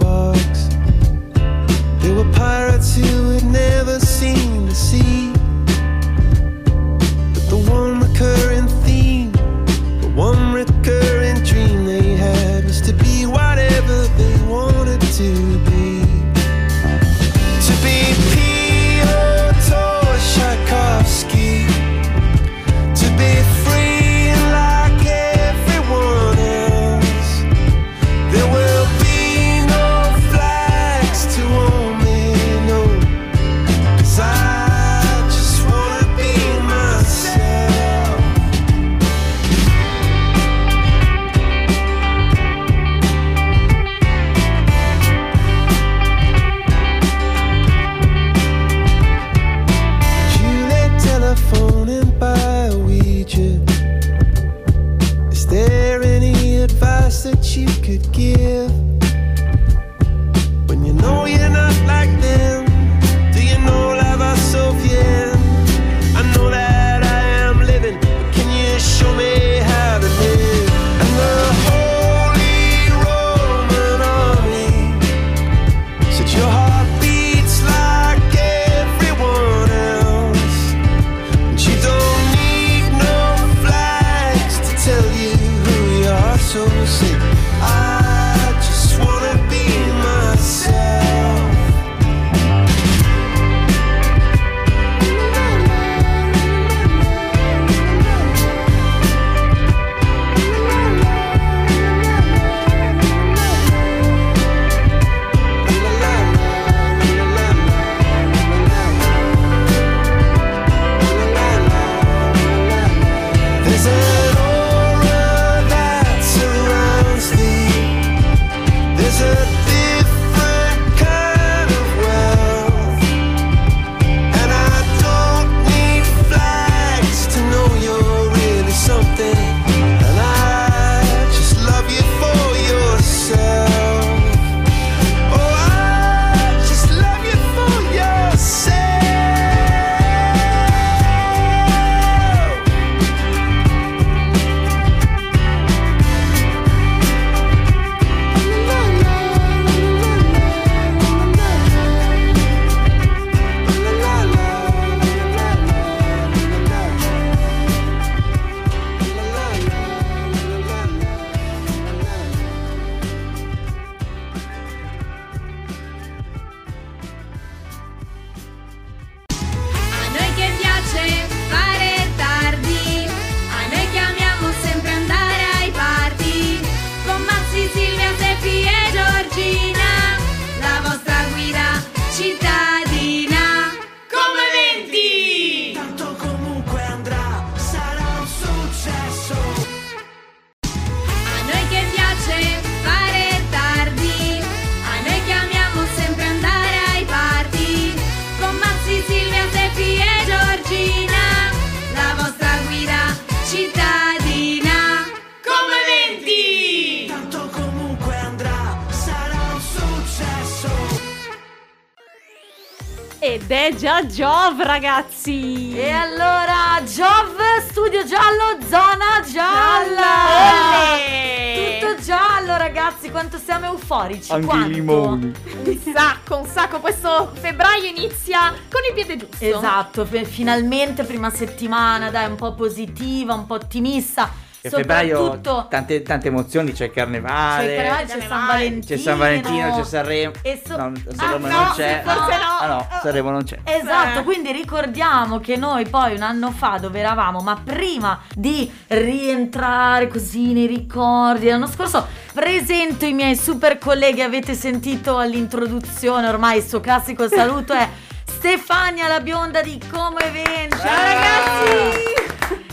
Ed 213.49 213.53
è 213.53 213.77
già 213.77 214.05
Giove, 214.05 214.65
ragazzi! 214.65 215.79
E 215.79 215.89
allora, 215.89 216.83
Giov, 216.83 217.39
studio 217.69 218.05
giallo, 218.05 218.59
zona 218.69 219.23
gialla! 219.25 220.95
Olè! 220.95 221.79
Tutto 221.79 222.03
giallo, 222.03 222.57
ragazzi, 222.57 223.09
quanto 223.09 223.39
siamo 223.39 223.67
euforici! 223.67 224.33
Anche 224.33 224.47
quanto? 224.47 224.69
i 224.69 224.75
limoni. 224.75 225.33
Un 225.63 225.81
sacco, 225.95 226.39
un 226.39 226.47
sacco. 226.47 226.81
Questo 226.81 227.31
febbraio 227.41 227.85
inizia 227.85 228.53
con 228.69 228.81
il 228.89 228.95
piede 228.95 229.17
giusto. 229.17 229.45
Esatto, 229.45 230.05
finalmente 230.05 231.05
prima 231.05 231.31
settimana, 231.31 232.11
dai, 232.11 232.29
un 232.29 232.35
po' 232.35 232.53
positiva, 232.53 233.35
un 233.35 233.47
po' 233.47 233.55
ottimista. 233.55 234.29
Che 234.69 234.77
febbraio 234.77 235.41
tante, 235.69 236.03
tante 236.03 236.29
emozioni, 236.29 236.73
c'è 236.73 236.85
il 236.87 236.93
carnevale. 236.93 237.67
c'è, 237.67 237.75
carnevale, 237.77 238.05
c'è 238.07 238.27
San. 238.27 238.47
Valentino. 238.47 238.85
C'è 238.87 238.97
San 238.97 239.19
Valentino, 239.19 239.77
c'è 239.77 239.85
Sanremo. 239.85 240.33
E 240.43 240.63
so- 240.65 240.77
no, 240.77 240.85
Ah, 240.85 241.15
Sanremo 241.15 241.47
no, 241.47 241.59
non 241.61 241.73
c'è. 241.75 242.03
forse 242.05 242.37
no. 242.37 242.57
Ah 242.61 242.67
no, 242.67 242.89
Sanremo 243.03 243.31
non 243.31 243.45
c'è. 243.45 243.59
Esatto, 243.65 244.19
Eh. 244.21 244.23
quindi 244.25 244.53
ricordiamo 244.53 245.39
che 245.41 245.57
noi 245.57 245.87
poi 245.89 246.15
un 246.15 246.23
anno 246.23 246.51
fa 246.51 246.79
dove 246.81 246.99
eravamo, 246.99 247.41
ma 247.41 247.61
prima 247.63 248.21
di 248.35 248.71
rientrare 248.89 250.09
così 250.09 250.53
nei 250.53 250.67
ricordi 250.67 251.49
l'anno 251.49 251.67
scorso, 251.67 252.07
presento 252.33 253.05
i 253.07 253.13
miei 253.13 253.37
super 253.37 253.79
colleghi, 253.79 254.23
avete 254.23 254.55
sentito 254.55 255.19
all'introduzione 255.19 256.29
ormai 256.29 256.59
il 256.59 256.65
suo 256.65 256.81
classico 256.81 257.29
saluto 257.29 257.73
è 257.73 257.89
Stefania 258.27 259.09
la 259.09 259.21
bionda 259.21 259.63
di 259.63 259.81
Como 259.91 260.19
Eventi. 260.19 260.77
Ciao, 260.77 261.03
ragazzi! 261.03 262.26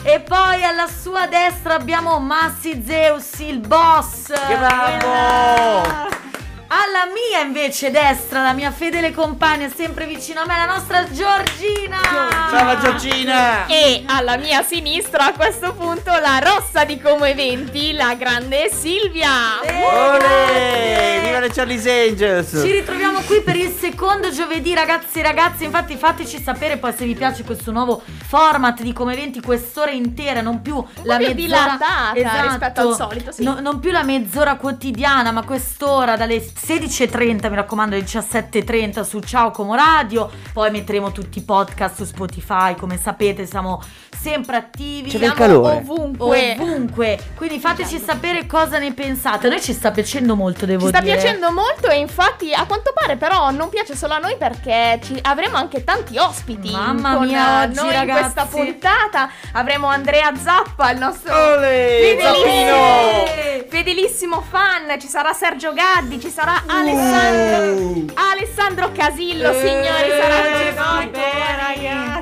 E 0.06 0.20
poi 0.20 0.62
alla 0.66 0.88
sua 0.88 1.28
destra 1.28 1.76
abbiamo 1.76 2.20
Massi 2.20 2.84
Zeus, 2.86 3.40
il 3.40 3.60
boss. 3.60 4.28
Che 4.28 4.58
bravo! 4.58 6.22
Alla 6.68 7.06
mia 7.14 7.40
invece 7.42 7.90
destra, 7.90 8.44
la 8.44 8.52
mia 8.52 8.72
fedele 8.72 9.14
compagna, 9.14 9.70
sempre 9.70 10.06
vicino 10.06 10.42
a 10.42 10.46
me, 10.46 10.58
la 10.58 10.66
nostra 10.66 11.10
Giorgina. 11.10 12.23
La 12.64 12.78
Giorgina! 12.80 13.66
E 13.68 14.04
alla 14.08 14.38
mia 14.38 14.64
sinistra 14.64 15.26
a 15.26 15.34
questo 15.34 15.74
punto 15.74 16.12
la 16.12 16.40
rossa 16.40 16.86
di 16.86 16.98
Como 16.98 17.26
Eventi, 17.26 17.92
la 17.92 18.16
grande 18.16 18.70
Silvia. 18.72 19.60
Olè! 19.62 21.20
Viva 21.24 21.40
le 21.40 21.50
Charlie's 21.50 21.86
Angels! 21.86 22.62
Ci 22.64 22.72
ritroviamo 22.72 23.20
qui 23.26 23.42
per 23.42 23.58
il 23.58 23.70
secondo 23.70 24.32
giovedì, 24.32 24.74
ragazzi 24.74 25.20
e 25.20 25.24
ragazze. 25.24 25.66
Infatti, 25.66 25.98
fateci 25.98 26.42
sapere 26.42 26.78
poi 26.78 26.94
se 26.94 27.06
vi 27.06 27.16
piace 27.16 27.44
questo 27.44 27.72
nuovo 27.72 28.02
format 28.28 28.82
di 28.82 28.94
come 28.94 29.12
eventi, 29.12 29.42
quest'ora 29.42 29.92
intera, 29.92 30.40
non 30.42 30.62
più 30.62 30.76
la 31.04 31.18
più 31.18 31.28
mezz'ora 31.28 31.34
dilatata 31.34 32.12
rispetto 32.48 32.82
al 32.88 32.96
solito, 32.96 33.32
sì. 33.34 33.44
No- 33.44 33.60
non 33.60 33.80
più 33.82 33.92
la 33.92 34.04
mezz'ora 34.04 34.56
quotidiana, 34.56 35.32
ma 35.32 35.44
quest'ora 35.44 36.16
dalle 36.16 36.38
16.30, 36.38 37.50
mi 37.50 37.56
raccomando, 37.56 37.96
alle 37.96 38.06
17.30 38.06 39.02
su 39.04 39.20
Ciao 39.20 39.52
Como 39.52 39.76
Radio. 39.76 40.32
Poi 40.54 40.72
metteremo 40.72 41.12
tutti 41.12 41.40
i 41.40 41.42
podcast 41.42 41.96
su 41.96 42.06
Spotify. 42.06 42.52
Come 42.78 42.98
sapete, 42.98 43.48
siamo 43.48 43.82
sempre 44.24 44.56
attivi. 44.56 45.10
C'è 45.10 45.18
del 45.20 45.34
calore. 45.34 45.76
Ovunque. 45.76 46.56
Ovunque. 46.58 47.20
Quindi 47.36 47.60
fateci 47.60 48.00
sapere 48.00 48.46
cosa 48.48 48.78
ne 48.80 48.94
pensate. 48.94 49.48
A 49.48 49.50
noi 49.50 49.62
ci 49.62 49.74
sta 49.74 49.92
piacendo 49.92 50.36
molto, 50.36 50.66
devo 50.66 50.84
Ci 50.84 50.88
sta 50.88 51.02
dire. 51.02 51.16
piacendo 51.18 51.52
molto 51.52 51.90
e 51.90 51.98
infatti 51.98 52.54
a 52.54 52.66
quanto 52.66 52.94
pare 52.94 53.18
però 53.18 53.52
non 53.52 53.68
piace 53.70 53.96
solo 53.96 54.14
a 54.14 54.20
noi 54.20 54.38
perché 54.38 55.00
ci- 55.04 55.20
avremo 55.24 55.58
anche 55.58 55.84
tanti 55.84 56.18
ospiti 56.18 56.72
Mamma 56.72 57.16
con 57.16 57.28
mia, 57.28 57.64
oggi, 57.64 57.76
noi 57.76 57.88
in 57.88 57.92
ragazzi. 57.92 58.22
questa 58.34 58.46
puntata. 58.46 59.30
Avremo 59.54 59.88
Andrea 59.88 60.32
Zappa, 60.42 60.92
il 60.92 61.00
nostro 61.00 61.34
Olè! 61.36 62.16
fedelissimo, 62.16 63.68
fedelissimo 63.70 64.42
fan, 64.48 65.00
ci 65.00 65.08
sarà 65.08 65.34
Sergio 65.34 65.74
Gaddi, 65.74 66.20
ci 66.22 66.30
sarà 66.30 66.64
Alessandro, 66.66 68.14
Alessandro 68.16 68.92
Casillo, 68.94 69.52
signori, 69.54 70.10
sarà 70.10 70.42
Eh. 70.46 70.62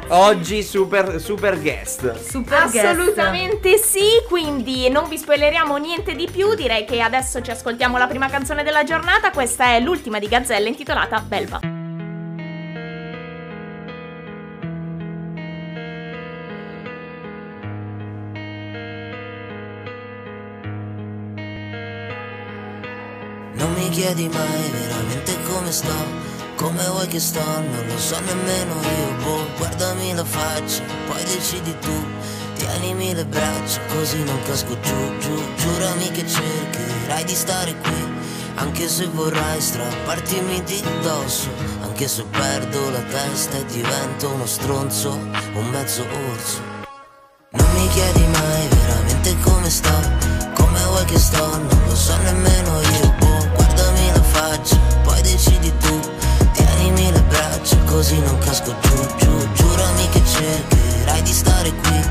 Oggi 0.07 0.63
super, 0.63 1.19
super 1.21 1.59
guest. 1.61 1.90
Super 1.99 2.69
guest. 2.69 2.85
Assolutamente 2.85 3.77
sì, 3.77 4.05
quindi 4.27 4.89
non 4.89 5.07
vi 5.09 5.17
spoileriamo 5.17 5.75
niente 5.77 6.15
di 6.15 6.27
più, 6.31 6.55
direi 6.55 6.85
che 6.85 7.01
adesso 7.01 7.41
ci 7.41 7.51
ascoltiamo 7.51 7.97
la 7.97 8.07
prima 8.07 8.27
canzone 8.29 8.63
della 8.63 8.83
giornata, 8.83 9.31
questa 9.31 9.65
è 9.65 9.79
l'ultima 9.79 10.19
di 10.19 10.27
Gazzella 10.27 10.67
intitolata 10.67 11.19
Belva. 11.19 11.59
Non 23.53 23.73
mi 23.73 23.89
chiedi 23.89 24.27
mai 24.27 24.71
veramente 24.71 25.37
come 25.47 25.71
sto, 25.71 25.93
come 26.61 26.87
vuoi 26.89 27.07
che 27.07 27.19
sto, 27.19 27.43
non 27.43 27.85
lo 27.87 27.97
so 27.97 28.19
nemmeno 28.19 28.75
io, 28.75 29.23
boh, 29.23 29.47
guardami 29.57 30.13
la 30.13 30.23
faccia, 30.23 30.83
poi 31.07 31.23
decidi 31.23 31.75
tu, 31.79 32.05
tienimi 32.53 33.15
le 33.15 33.25
braccia, 33.25 33.79
così 33.87 34.23
non 34.23 34.39
casco 34.43 34.79
giù, 34.79 35.17
giù, 35.17 35.43
giurami 35.55 36.11
che 36.11 36.23
cercherai 36.27 37.23
di 37.23 37.33
stare 37.33 37.75
qui, 37.81 38.13
anche 38.55 38.87
se 38.87 39.07
vorrai 39.07 39.59
strappartimi 39.59 40.61
di 40.63 40.83
dosso, 41.01 41.49
anche 41.81 42.07
se 42.07 42.23
perdo 42.25 42.91
la 42.91 43.01
testa 43.09 43.57
e 43.57 43.65
divento 43.65 44.29
uno 44.29 44.45
stronzo, 44.45 45.09
un 45.53 45.67
mezzo 45.71 46.05
orso. 46.31 46.61
Non 47.53 47.67
mi 47.73 47.87
chiedi 47.89 48.23
mai 48.27 48.67
veramente 48.67 49.35
come 49.41 49.69
sto, 49.69 49.99
come 50.53 50.83
vuoi 50.85 51.05
che 51.05 51.17
sto, 51.17 51.57
non 51.57 51.81
lo 51.87 51.95
so 51.95 52.15
nemmeno 52.17 52.81
io, 52.81 53.15
boh, 53.17 53.47
guardami 53.55 54.11
la 54.13 54.21
faccia, 54.21 54.77
poi 55.01 55.21
decidi 55.23 55.73
tu, 55.79 56.00
braccia, 57.61 57.77
così 57.85 58.19
non 58.19 58.37
casco 58.39 58.75
giù, 58.79 59.15
giù, 59.17 59.51
giurami 59.53 60.09
che 60.09 60.21
cercherai 60.25 61.21
di 61.21 61.31
stare 61.31 61.71
qui, 61.73 62.01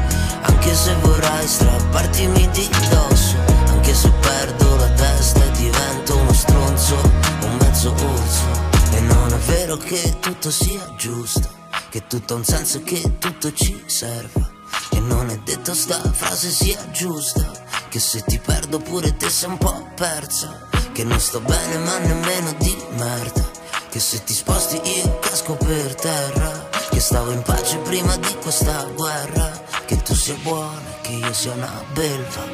anche 0.43 0.75
se 0.75 0.95
vorrai 1.03 1.47
strappartimi 1.47 2.49
di 2.51 2.69
dosso, 2.91 3.37
anche 3.67 3.95
se 3.95 4.11
perdo 4.21 4.77
la 4.77 4.91
testa 4.91 5.45
e 5.45 5.51
divento 5.53 6.17
uno 6.17 6.33
stronzo, 6.33 6.95
un 7.43 7.57
mezzo 7.61 7.93
orso, 7.93 8.45
e 8.93 9.01
non 9.01 9.33
è 9.33 9.39
vero 9.51 9.77
che 9.77 10.19
tutto 10.21 10.51
sia 10.51 10.93
giusto, 10.97 11.49
che 11.91 12.07
tutto 12.07 12.35
ha 12.35 12.37
un 12.37 12.45
senso 12.45 12.79
e 12.79 12.83
che 12.83 13.19
tutto 13.19 13.53
ci 13.53 13.83
serva. 13.87 14.59
E 14.93 15.01
non 15.01 15.31
è 15.31 15.39
detto 15.45 15.75
sta 15.75 16.01
frase 16.13 16.51
sia 16.51 16.91
giusta 16.91 17.49
Che 17.89 17.99
se 18.01 18.23
ti 18.23 18.39
perdo 18.39 18.79
pure 18.79 19.17
te 19.17 19.29
sei 19.29 19.51
un 19.51 19.59
po' 19.59 19.89
persa 19.95 20.69
Che 20.93 21.05
non 21.05 21.19
sto 21.21 21.41
bene 21.41 21.79
ma 21.79 21.99
nemmeno 21.99 22.53
di 22.59 22.77
merda 22.97 23.50
Che 23.91 23.99
se 23.99 24.23
ti 24.23 24.33
sposti 24.33 24.81
io 24.85 25.19
casco 25.19 25.55
per 25.55 25.97
terra 25.97 26.69
Che 26.91 27.01
stavo 27.01 27.33
in 27.33 27.43
pace 27.43 27.77
prima 27.79 28.17
di 28.19 28.37
questa 28.41 28.85
guerra 28.95 29.51
Che 29.85 29.97
tu 30.03 30.15
sia 30.15 30.37
buona 30.43 30.99
che 31.03 31.11
io 31.11 31.33
sia 31.33 31.53
una 31.55 31.83
belva. 31.93 32.45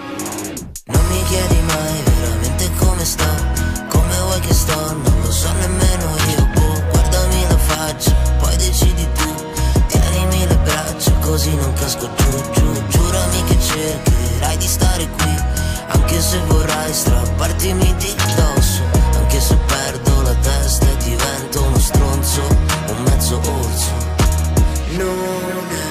Non 0.86 1.06
mi 1.08 1.22
chiedi 1.24 1.60
mai 1.60 2.02
veramente 2.04 2.70
come 2.78 3.04
sto 3.04 3.24
Come 3.88 4.18
vuoi 4.20 4.40
che 4.40 4.54
sto, 4.54 4.92
non 4.92 5.20
lo 5.22 5.30
so 5.30 5.52
nemmeno 5.52 6.16
io 6.28 6.46
boh, 6.54 6.82
Guardami 6.90 7.46
la 7.48 7.58
faccia, 7.58 8.12
poi 8.38 8.56
decidi 8.56 9.06
tu 9.12 9.34
Tienimi 9.88 10.46
le 10.46 10.56
braccia 10.56 11.12
così 11.20 11.54
non 11.54 11.72
casco 11.74 12.08
giù, 12.14 12.50
giù 12.52 12.86
Giurami 12.88 13.44
che 13.44 13.60
cercherai 13.60 14.56
di 14.56 14.66
stare 14.66 15.06
qui 15.06 15.36
Anche 15.88 16.18
se 16.18 16.38
vorrai 16.46 16.94
strappartimi 16.94 17.94
di 17.96 18.14
dosso 18.36 18.95
la 20.26 20.34
testa 20.34 20.86
e 20.90 20.96
divento 21.04 21.62
uno 21.62 21.78
stronzo 21.78 22.42
Un 22.88 23.02
mezzo 23.04 23.36
orso. 23.36 23.92
Non 24.98 25.68
è 25.70 25.84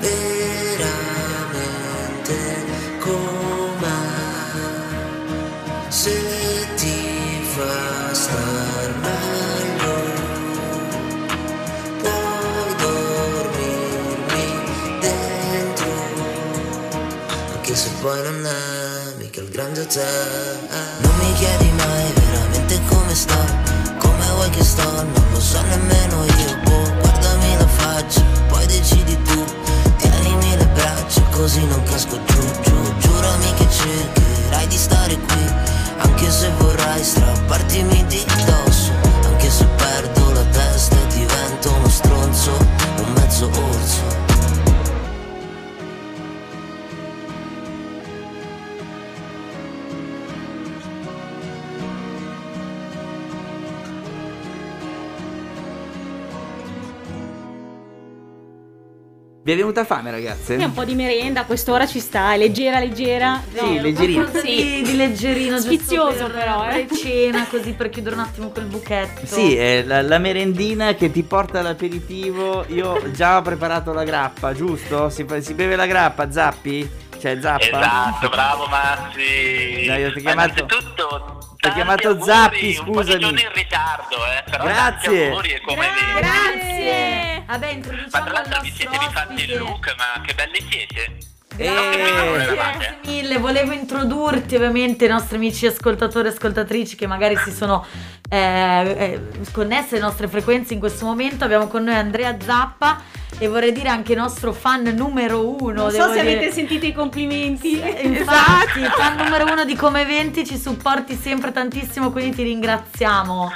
veramente 0.00 1.14
come 3.00 3.94
Se 5.88 6.18
ti 6.76 7.40
fa 7.54 8.12
star 8.12 8.94
meglio 9.00 9.94
puoi 12.02 12.74
dormirmi 12.82 14.46
dentro. 15.00 15.90
Anche 17.54 17.74
se 17.74 17.88
poi 18.02 18.22
non 18.22 18.46
è 18.46 19.14
mica 19.18 19.40
il 19.40 19.48
grande 19.48 19.80
hotel. 19.80 20.58
Non 21.00 21.14
mi 21.18 21.32
chiedi 21.34 21.70
mai 21.72 22.05
veramente 23.24 23.96
come 23.98 24.30
vuoi 24.34 24.50
che 24.50 24.62
sto 24.62 24.82
non 24.82 25.26
lo 25.32 25.40
so 25.40 25.60
nemmeno 25.62 26.24
io 26.24 26.58
boh, 26.64 26.92
guardami 27.00 27.56
la 27.56 27.66
faccia 27.66 28.20
poi 28.48 28.66
decidi 28.66 29.16
tu 29.22 29.44
tienimi 29.96 30.56
le 30.56 30.66
braccia 30.66 31.22
così 31.30 31.64
non 31.64 31.82
casco 31.84 32.18
giù 32.24 32.40
giù 32.62 32.96
giurami 32.98 33.54
che 33.54 33.66
cercherai 33.70 34.66
di 34.66 34.76
stare 34.76 35.18
qui 35.18 35.44
anche 35.98 36.30
se 36.30 36.50
vorrai 36.58 37.02
strappartimi 37.02 38.04
di 38.06 38.24
dosso 38.44 38.92
anche 39.24 39.50
se 39.50 39.64
perdo 39.64 40.32
la 40.32 40.44
testa 40.44 40.96
e 40.96 41.06
divento 41.14 41.72
uno 41.72 41.88
stronzo 41.88 42.50
un 42.98 43.12
mezzo 43.14 43.46
orso 43.46 44.15
Vi 59.46 59.52
è 59.52 59.54
venuta 59.54 59.84
fame, 59.84 60.10
ragazze? 60.10 60.58
Sì, 60.58 60.64
un 60.64 60.72
po' 60.72 60.82
di 60.82 60.96
merenda, 60.96 61.42
a 61.42 61.44
quest'ora 61.44 61.86
ci 61.86 62.00
sta, 62.00 62.32
è 62.32 62.36
leggera, 62.36 62.80
leggera. 62.80 63.40
Sì, 63.54 63.78
leggerino. 63.80 64.22
Qualcosa 64.24 64.44
Sì. 64.44 64.82
di, 64.84 64.96
leggerino, 64.96 65.56
Sfizioso 65.60 66.24
per- 66.24 66.32
però, 66.32 66.68
eh. 66.68 66.88
cena, 66.92 67.46
così 67.48 67.70
per 67.74 67.88
chiudere 67.88 68.16
un 68.16 68.22
attimo 68.22 68.48
quel 68.48 68.64
buchetto. 68.64 69.24
Sì, 69.24 69.54
è 69.54 69.84
la, 69.84 70.02
la 70.02 70.18
merendina 70.18 70.94
che 70.94 71.12
ti 71.12 71.22
porta 71.22 71.60
all'aperitivo. 71.60 72.64
Io 72.70 73.00
già 73.12 73.36
ho 73.36 73.42
preparato 73.42 73.92
la 73.92 74.02
grappa, 74.02 74.52
giusto? 74.52 75.10
Si, 75.10 75.24
si 75.38 75.54
beve 75.54 75.76
la 75.76 75.86
grappa, 75.86 76.28
Zappi? 76.28 76.90
Cioè, 77.16 77.38
Zappa? 77.40 77.64
Esatto, 77.66 78.28
bravo 78.28 78.66
Massi. 78.66 79.84
Dai, 79.86 80.00
io 80.00 80.12
ti 80.12 80.22
chiamato- 80.22 80.64
innanzitutto, 80.64 81.35
tanti 81.68 81.74
chiamato 81.76 82.08
auguri, 82.08 82.30
Zappi, 82.32 82.76
Un 82.78 82.84
po' 82.84 82.92
scusami. 83.02 83.24
in 83.40 83.52
ritardo, 83.52 84.16
eh. 84.26 84.42
Però 84.50 84.64
Grazie. 84.64 84.84
tanti 84.84 85.22
auguri 85.24 85.50
e 85.52 85.60
come 85.60 85.88
vedi. 85.88 86.26
Grazie. 86.26 87.42
Vabbè, 87.46 87.66
Ma 87.66 87.70
introduciamo 87.72 88.10
tra 88.10 88.22
il 88.24 88.32
l'altro 88.32 88.60
vi 88.62 88.72
siete 88.72 88.98
rifatti 88.98 89.42
il 89.44 89.56
look, 89.58 89.94
ma 89.96 90.20
che 90.24 90.34
belli 90.34 90.66
siete. 90.70 91.16
Eh, 91.58 91.68
Non 91.70 91.90
che 91.90 91.98
mille, 93.26 93.38
volevo 93.38 93.72
introdurti 93.72 94.54
ovviamente 94.54 95.04
i 95.04 95.08
nostri 95.08 95.36
amici 95.36 95.66
ascoltatori 95.66 96.28
e 96.28 96.30
ascoltatrici 96.30 96.96
che 96.96 97.06
magari 97.06 97.36
si 97.36 97.50
sono 97.50 97.84
eh, 98.30 98.38
eh, 98.38 99.20
connesse 99.52 99.96
alle 99.96 100.04
nostre 100.04 100.28
frequenze 100.28 100.74
in 100.74 100.78
questo 100.78 101.04
momento. 101.04 101.44
Abbiamo 101.44 101.66
con 101.66 101.82
noi 101.84 101.94
Andrea 101.94 102.36
Zappa 102.40 103.02
e 103.38 103.48
vorrei 103.48 103.72
dire 103.72 103.88
anche 103.88 104.12
il 104.12 104.18
nostro 104.18 104.52
fan 104.52 104.82
numero 104.96 105.56
uno. 105.60 105.82
Non 105.82 105.90
so 105.90 106.08
se 106.08 106.20
dire. 106.20 106.36
avete 106.36 106.52
sentito 106.52 106.86
i 106.86 106.92
complimenti. 106.92 107.80
Infatti, 108.02 108.84
fan 108.96 109.16
numero 109.16 109.50
uno 109.50 109.64
di 109.64 109.74
Come 109.74 110.04
20 110.04 110.46
ci 110.46 110.56
supporti 110.56 111.14
sempre 111.14 111.50
tantissimo, 111.52 112.12
quindi 112.12 112.36
ti 112.36 112.42
ringraziamo. 112.44 113.52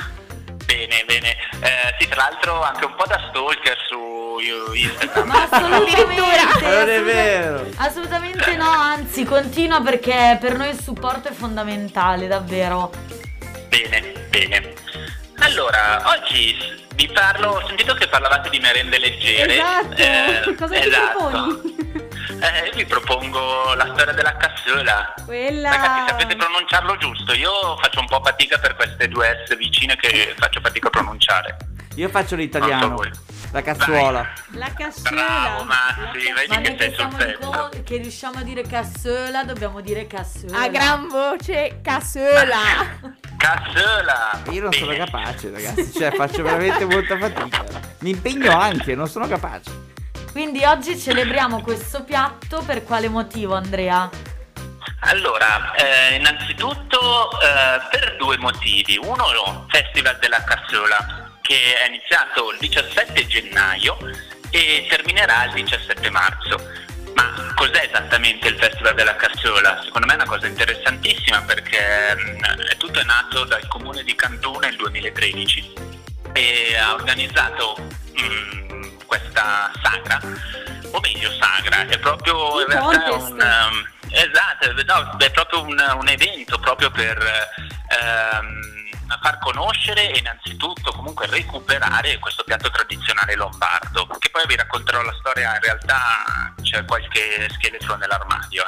Bene, 0.67 1.05
bene. 1.07 1.31
Eh, 1.61 1.95
sì, 1.99 2.09
tra 2.09 2.29
l'altro 2.29 2.63
anche 2.63 2.85
un 2.85 2.95
po' 2.97 3.07
da 3.07 3.19
stalker 3.29 3.77
su 3.87 4.10
Instagram. 4.41 5.27
Ma 5.29 5.43
assolutamente, 5.49 6.05
non 6.05 6.31
è 6.31 6.39
assolutamente- 6.39 7.01
vero. 7.03 7.67
Assolutamente 7.77 8.57
no, 8.57 8.69
anzi 8.71 9.25
continua 9.25 9.81
perché 9.83 10.39
per 10.41 10.57
noi 10.57 10.71
il 10.71 10.81
supporto 10.81 11.29
è 11.29 11.33
fondamentale, 11.33 12.27
davvero. 12.27 12.91
Bene, 13.69 14.13
bene. 14.29 14.75
Allora, 15.39 16.03
oggi 16.07 16.55
vi 16.95 17.09
parlo, 17.13 17.51
ho 17.53 17.67
sentito 17.67 17.95
che 17.95 18.07
parlavate 18.09 18.51
di 18.51 18.59
merende 18.59 18.99
leggere. 18.99 19.55
Esatto, 19.55 19.95
Eh, 19.97 20.55
cosa 20.57 20.75
esatto. 20.75 21.19
proponi? 21.29 21.79
Eh, 22.31 22.67
io 22.69 22.73
vi 22.75 22.87
propongo 22.87 23.75
la 23.75 23.91
storia 23.93 24.13
della 24.15 24.35
cassola. 24.37 25.13
Quella... 25.27 25.71
Ragazzi, 25.71 26.09
sapete 26.09 26.37
pronunciarlo 26.37 26.97
giusto? 26.97 27.35
Io 27.35 27.77
faccio 27.83 28.01
un 28.01 28.07
po' 28.07 28.23
fatica 28.25 28.57
per 28.59 28.77
queste 28.77 29.09
due 29.09 29.45
S 29.47 29.57
vicine 29.57 29.97
che 29.97 30.35
faccio 30.39 30.61
fatica 30.63 30.87
a 30.87 30.91
pronunciare. 30.91 31.57
Io 31.97 32.09
faccio 32.09 32.37
Non 32.37 32.45
l'italiano, 32.45 32.83
so 32.87 32.95
voi. 32.95 33.11
La 33.53 33.63
cazzuola. 33.63 34.29
La 34.53 34.73
cassola. 34.73 35.11
Bravo 35.11 35.65
Massi, 35.65 36.31
Ma 36.33 36.35
vedi 36.35 36.55
noi 36.55 36.63
che 36.63 36.75
che 36.75 36.79
sei 36.79 36.89
sul 36.89 36.97
siamo 36.97 37.11
in 37.13 37.17
pezzo. 37.39 37.51
co- 37.51 37.83
che 37.85 37.97
riusciamo 37.97 38.39
a 38.39 38.43
dire 38.43 38.63
cassola, 38.63 39.45
dobbiamo 39.45 39.81
dire 39.81 40.07
cassola. 40.07 40.61
A 40.61 40.69
gran 40.69 41.09
voce, 41.09 41.81
cassola. 41.83 43.19
Cassola! 43.41 44.39
Io 44.51 44.61
non 44.61 44.73
sono 44.75 44.95
capace, 44.95 45.51
ragazzi. 45.51 45.93
Cioè, 45.95 46.11
faccio 46.13 46.43
veramente 46.43 46.85
molta 46.85 47.17
fatica. 47.17 47.65
Mi 48.01 48.11
impegno 48.11 48.55
anche, 48.55 48.95
non 48.95 49.09
sono 49.09 49.27
capace. 49.27 49.71
Quindi 50.31 50.63
oggi 50.63 50.99
celebriamo 50.99 51.63
questo 51.63 52.05
piatto 52.05 52.63
per 52.67 52.85
quale 52.85 53.09
motivo, 53.09 53.55
Andrea? 53.55 54.11
Allora, 55.05 55.73
eh, 55.73 56.17
innanzitutto 56.17 57.31
eh, 57.41 57.81
per 57.91 58.17
due 58.19 58.37
motivi. 58.37 58.99
Uno, 59.03 59.25
il 59.31 59.65
Festival 59.71 60.19
della 60.21 60.45
Cassola, 60.45 61.20
che 61.51 61.77
è 61.79 61.89
iniziato 61.89 62.53
il 62.53 62.59
17 62.61 63.27
gennaio 63.27 63.99
e 64.51 64.87
terminerà 64.89 65.47
il 65.47 65.55
17 65.55 66.09
marzo. 66.09 66.57
Ma 67.17 67.53
cos'è 67.57 67.89
esattamente 67.91 68.47
il 68.47 68.57
Festival 68.57 68.95
della 68.95 69.17
Cassola? 69.17 69.83
Secondo 69.83 70.07
me 70.07 70.13
è 70.13 70.15
una 70.15 70.27
cosa 70.27 70.47
interessantissima 70.47 71.43
perché 71.43 72.15
mm, 72.15 72.45
è 72.71 72.77
tutto 72.77 73.01
è 73.01 73.03
nato 73.03 73.43
dal 73.47 73.67
comune 73.67 74.05
di 74.05 74.15
Cantù 74.15 74.61
nel 74.61 74.77
2013 74.77 75.73
e 76.35 76.77
ha 76.77 76.95
organizzato 76.95 77.77
mm, 78.21 78.99
questa 79.07 79.73
sagra, 79.83 80.21
o 80.93 81.01
meglio 81.01 81.33
sagra, 81.33 81.85
è 81.85 81.99
proprio 81.99 82.61
in 82.61 82.67
realtà 82.69 83.13
un... 83.13 83.33
um, 83.33 83.89
esatto, 84.09 84.73
no, 84.87 85.17
è 85.19 85.31
proprio 85.33 85.63
un, 85.63 85.97
un 85.99 86.09
evento 86.09 86.61
proprio 86.61 86.93
per 86.93 87.19
ehm, 87.89 88.80
far 89.21 89.39
conoscere 89.39 90.13
e 90.13 90.19
innanzitutto 90.19 90.93
comunque 90.93 91.27
recuperare 91.27 92.19
questo 92.19 92.45
piatto 92.45 92.71
tradizionale 92.71 93.35
lombardo, 93.35 94.07
che 94.19 94.31
poi 94.31 94.45
vi 94.47 94.57
racconterò 94.57 95.03
la 95.03 95.15
storia, 95.19 95.55
in 95.55 95.61
realtà 95.61 96.55
c'è 96.63 96.85
qualche 96.85 97.49
scheletro 97.51 97.97
nell'armadio, 97.97 98.65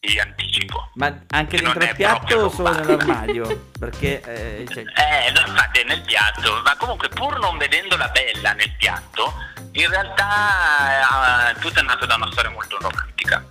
eh. 0.00 0.20
anticipo. 0.20 0.90
Ma 0.94 1.12
anche 1.28 1.56
dentro 1.56 1.82
il 1.82 1.88
è 1.88 1.94
piatto 1.94 2.36
o 2.36 2.48
solo 2.48 2.70
nell'armadio? 2.70 3.70
Perché 3.78 4.20
eh, 4.22 4.66
cioè, 4.70 4.84
Eh, 4.84 5.30
infatti 5.30 5.80
è 5.80 5.84
nel 5.84 6.02
piatto, 6.02 6.60
ma 6.62 6.76
comunque 6.76 7.08
pur 7.08 7.38
non 7.38 7.56
vedendola 7.56 8.08
bella 8.08 8.52
nel 8.52 8.72
piatto, 8.76 9.32
in 9.72 9.88
realtà 9.88 11.50
eh, 11.50 11.58
tutto 11.58 11.80
è 11.80 11.82
nato 11.82 12.06
da 12.06 12.14
una 12.14 12.30
storia 12.30 12.50
molto 12.50 12.78
romantica, 12.78 13.44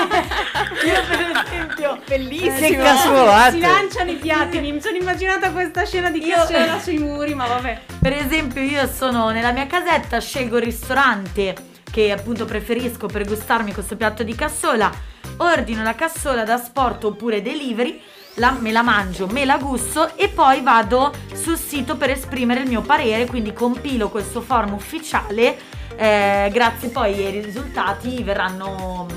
per 1.08 1.34
esempio 1.46 2.00
Bellissimo. 2.08 2.58
Che 2.58 2.76
cassolate! 2.78 3.52
Si 3.52 3.60
lanciano 3.60 4.12
i 4.12 4.16
piatti. 4.16 4.60
Mi 4.60 4.82
sono 4.82 4.98
immaginata 4.98 5.52
questa 5.52 5.86
scena 5.86 6.10
di 6.10 6.20
cassola 6.22 6.80
sui 6.80 6.98
muri, 6.98 7.34
ma 7.34 7.48
vabbè. 7.48 7.82
Per 8.00 8.14
esempio, 8.14 8.62
io 8.62 8.88
sono 8.88 9.30
nella 9.30 9.52
mia 9.52 9.68
casetta, 9.68 10.20
scelgo 10.20 10.58
il 10.58 10.64
ristorante 10.64 11.56
che 11.92 12.12
appunto 12.12 12.46
preferisco 12.46 13.08
per 13.08 13.26
gustarmi 13.26 13.74
questo 13.74 13.96
piatto 13.98 14.24
di 14.24 14.34
cassola, 14.34 14.90
ordino 15.38 15.84
la 15.84 15.94
cassola 15.96 16.44
da 16.44 16.58
sport 16.58 17.04
oppure 17.04 17.42
delivery, 17.42 18.02
la- 18.36 18.56
me 18.58 18.72
la 18.72 18.82
mangio, 18.82 19.28
me 19.28 19.44
la 19.44 19.58
gusto 19.58 20.16
e 20.16 20.30
poi 20.30 20.62
vado 20.62 21.14
sul 21.34 21.58
sito 21.58 21.98
per 21.98 22.10
esprimere 22.12 22.62
il 22.62 22.70
mio 22.70 22.82
parere, 22.82 23.26
quindi 23.26 23.52
compilo 23.52 24.10
questo 24.10 24.40
form 24.42 24.74
ufficiale. 24.74 25.80
Eh, 25.96 26.50
grazie 26.52 26.90
poi 26.90 27.26
ai 27.26 27.42
risultati 27.42 28.24
verranno, 28.24 29.08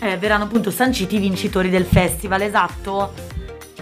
eh, 0.00 0.16
verranno 0.16 0.44
appunto 0.44 0.70
sanciti 0.70 1.16
i 1.16 1.18
vincitori 1.18 1.70
del 1.70 1.84
festival, 1.84 2.42
esatto? 2.42 3.12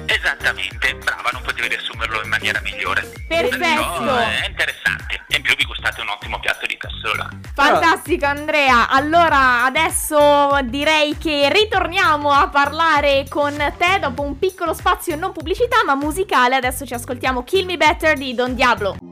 Esattamente, 0.07 0.95
brava, 0.97 1.31
non 1.33 1.43
potevi 1.43 1.69
riassumerlo 1.69 2.23
in 2.23 2.29
maniera 2.29 2.61
migliore. 2.61 3.11
Perfetto. 3.29 3.59
Perciò 3.59 4.17
è 4.17 4.47
interessante. 4.49 5.25
E 5.29 5.37
in 5.37 5.43
più 5.43 5.55
vi 5.57 5.65
gustate 5.65 6.01
un 6.01 6.09
ottimo 6.09 6.39
piatto 6.41 6.67
di 6.67 6.77
cassola. 6.77 7.29
Fantastico 7.55 8.27
Andrea, 8.27 8.89
allora 8.89 9.65
adesso 9.65 10.59
direi 10.65 11.17
che 11.17 11.49
ritorniamo 11.51 12.31
a 12.31 12.49
parlare 12.49 13.25
con 13.29 13.55
te 13.79 13.99
dopo 14.01 14.23
un 14.23 14.39
piccolo 14.39 14.75
spazio 14.75 15.17
non 15.17 15.33
pubblicità 15.33 15.85
ma 15.85 15.95
musicale, 15.95 16.57
adesso 16.57 16.85
ci 16.85 16.95
ascoltiamo 16.95 17.45
Kill 17.45 17.67
Me 17.67 17.77
Better 17.77 18.17
di 18.17 18.35
Don 18.35 18.55
Diablo. 18.55 19.12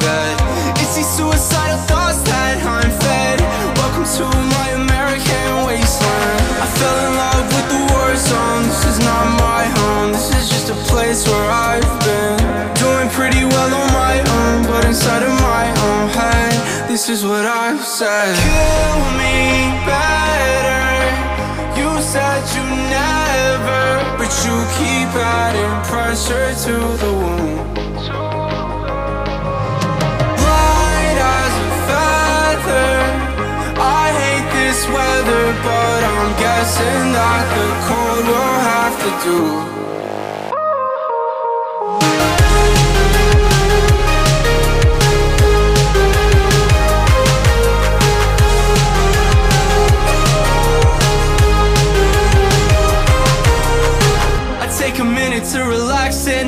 bed. 0.00 0.34
It's 0.80 0.96
these 0.96 1.08
suicidal 1.08 1.78
thoughts 1.86 2.20
that 2.28 2.56
I'm 2.64 2.90
fed. 3.04 3.38
Welcome 3.80 4.06
to 4.18 4.24
my 4.56 4.68
American 4.82 5.48
wasteland. 5.68 6.40
I 6.64 6.66
fell 6.78 6.98
in 7.06 7.12
love 7.24 7.46
with 7.54 7.66
the 7.72 7.80
war 7.92 8.10
zone. 8.16 8.62
This 8.68 8.84
is 8.92 8.98
not 9.04 9.24
my 9.38 9.64
home. 9.78 10.12
This 10.12 10.28
is 10.34 10.48
just 10.48 10.66
a 10.70 10.78
place 10.90 11.28
where 11.28 11.48
I've 11.70 11.92
been 12.04 12.38
doing 12.80 13.08
pretty 13.10 13.44
well 13.44 13.70
on 13.80 13.88
my 13.92 14.16
own, 14.18 14.56
but 14.66 14.84
inside 14.84 15.22
of 15.22 15.34
my 15.40 15.64
own 15.88 16.08
head, 16.10 16.88
this 16.88 17.08
is 17.08 17.24
what 17.24 17.44
I've 17.44 17.84
said. 17.84 18.34
Kill 18.40 19.00
me 19.20 19.36
better. 19.84 20.80
You 21.78 21.90
said 22.02 22.40
you 22.56 22.64
never, 22.88 23.84
but 24.18 24.32
you 24.44 24.56
keep 24.78 25.10
adding 25.14 25.74
pressure 25.90 26.48
to 26.64 26.74
the 27.02 27.12
wound. 27.20 28.49
Weather, 35.30 35.52
but 35.62 36.04
I'm 36.04 36.32
guessing 36.38 37.12
that 37.12 37.44
the 37.56 37.66
cold 37.86 38.24
will 38.26 38.58
have 38.70 38.94
to 39.02 39.10
do. 39.24 39.38
I 54.62 54.66
take 54.78 54.98
a 54.98 55.04
minute 55.04 55.44
to 55.52 55.64
relax 55.64 56.26
in 56.26 56.39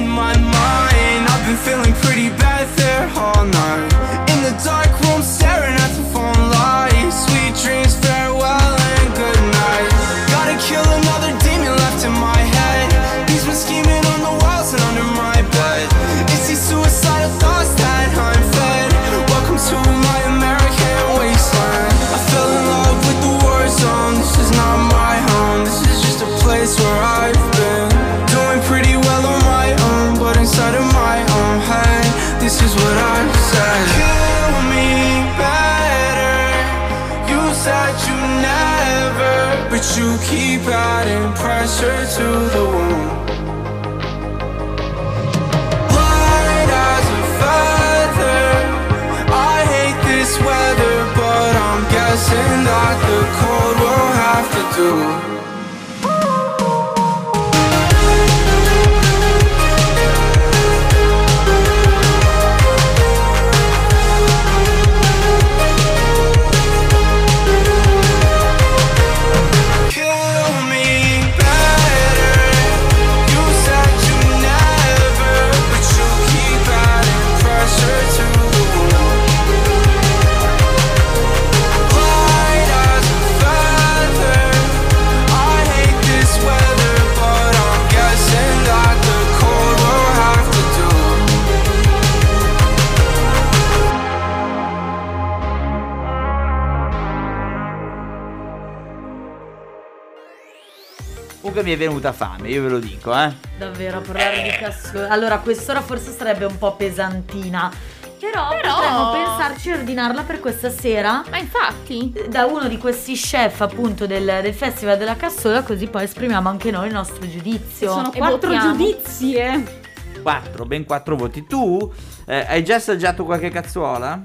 mi 101.73 101.85
è 101.85 101.87
venuta 101.89 102.13
fame, 102.13 102.49
io 102.49 102.63
ve 102.63 102.69
lo 102.69 102.79
dico, 102.79 103.15
eh. 103.17 103.33
Davvero, 103.57 103.99
a 103.99 104.01
parlare 104.01 104.43
di 104.43 104.51
Cassola. 104.51 105.09
Allora, 105.09 105.39
quest'ora 105.39 105.81
forse 105.81 106.15
sarebbe 106.17 106.45
un 106.45 106.59
po' 106.59 106.75
pesantina. 106.77 107.73
Però, 108.21 108.49
Però- 108.51 108.75
potremmo 108.75 109.11
pensarci 109.13 109.71
a 109.71 109.77
ordinarla 109.77 110.23
per 110.23 110.39
questa 110.41 110.71
sera. 110.71 111.25
Ma 111.31 111.39
infatti, 111.39 112.13
Da 112.29 112.45
uno 112.45 112.69
di 112.69 112.79
questi 112.79 113.15
chef, 113.15 113.61
appunto, 113.63 114.07
del, 114.07 114.25
del 114.43 114.55
Festival 114.55 114.97
della 114.97 115.17
Cassola, 115.17 115.63
così 115.63 115.87
poi 115.89 116.05
esprimiamo 116.05 116.49
anche 116.49 116.71
noi 116.71 116.87
il 116.89 116.93
nostro 116.93 117.29
giudizio. 117.29 117.91
Sono 117.91 118.13
E 118.13 118.19
quattro 118.19 118.51
votiamo. 118.53 118.77
giudizi, 118.77 119.35
eh. 119.35 119.81
4, 120.23 120.65
ben 120.67 120.85
4 120.85 121.17
voti. 121.17 121.47
Tu 121.47 121.93
eh, 122.27 122.47
hai 122.49 122.63
già 122.63 122.77
assaggiato 122.77 123.25
qualche 123.25 123.51
cazzuola? 123.51 124.21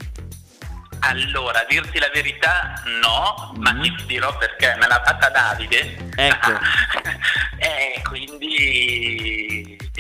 Allora, 1.10 1.62
a 1.62 1.66
dirti 1.68 2.00
la 2.00 2.10
verità, 2.14 2.74
no, 3.02 3.54
ma 3.58 3.72
Mm. 3.74 3.82
ti 3.82 3.96
dirò 4.08 4.36
perché 4.38 4.76
me 4.80 4.88
l'ha 4.88 5.02
fatta 5.04 5.30
Davide. 5.30 6.10
Ecco. 6.16 6.52
e 7.58 8.02
quindi 8.04 9.57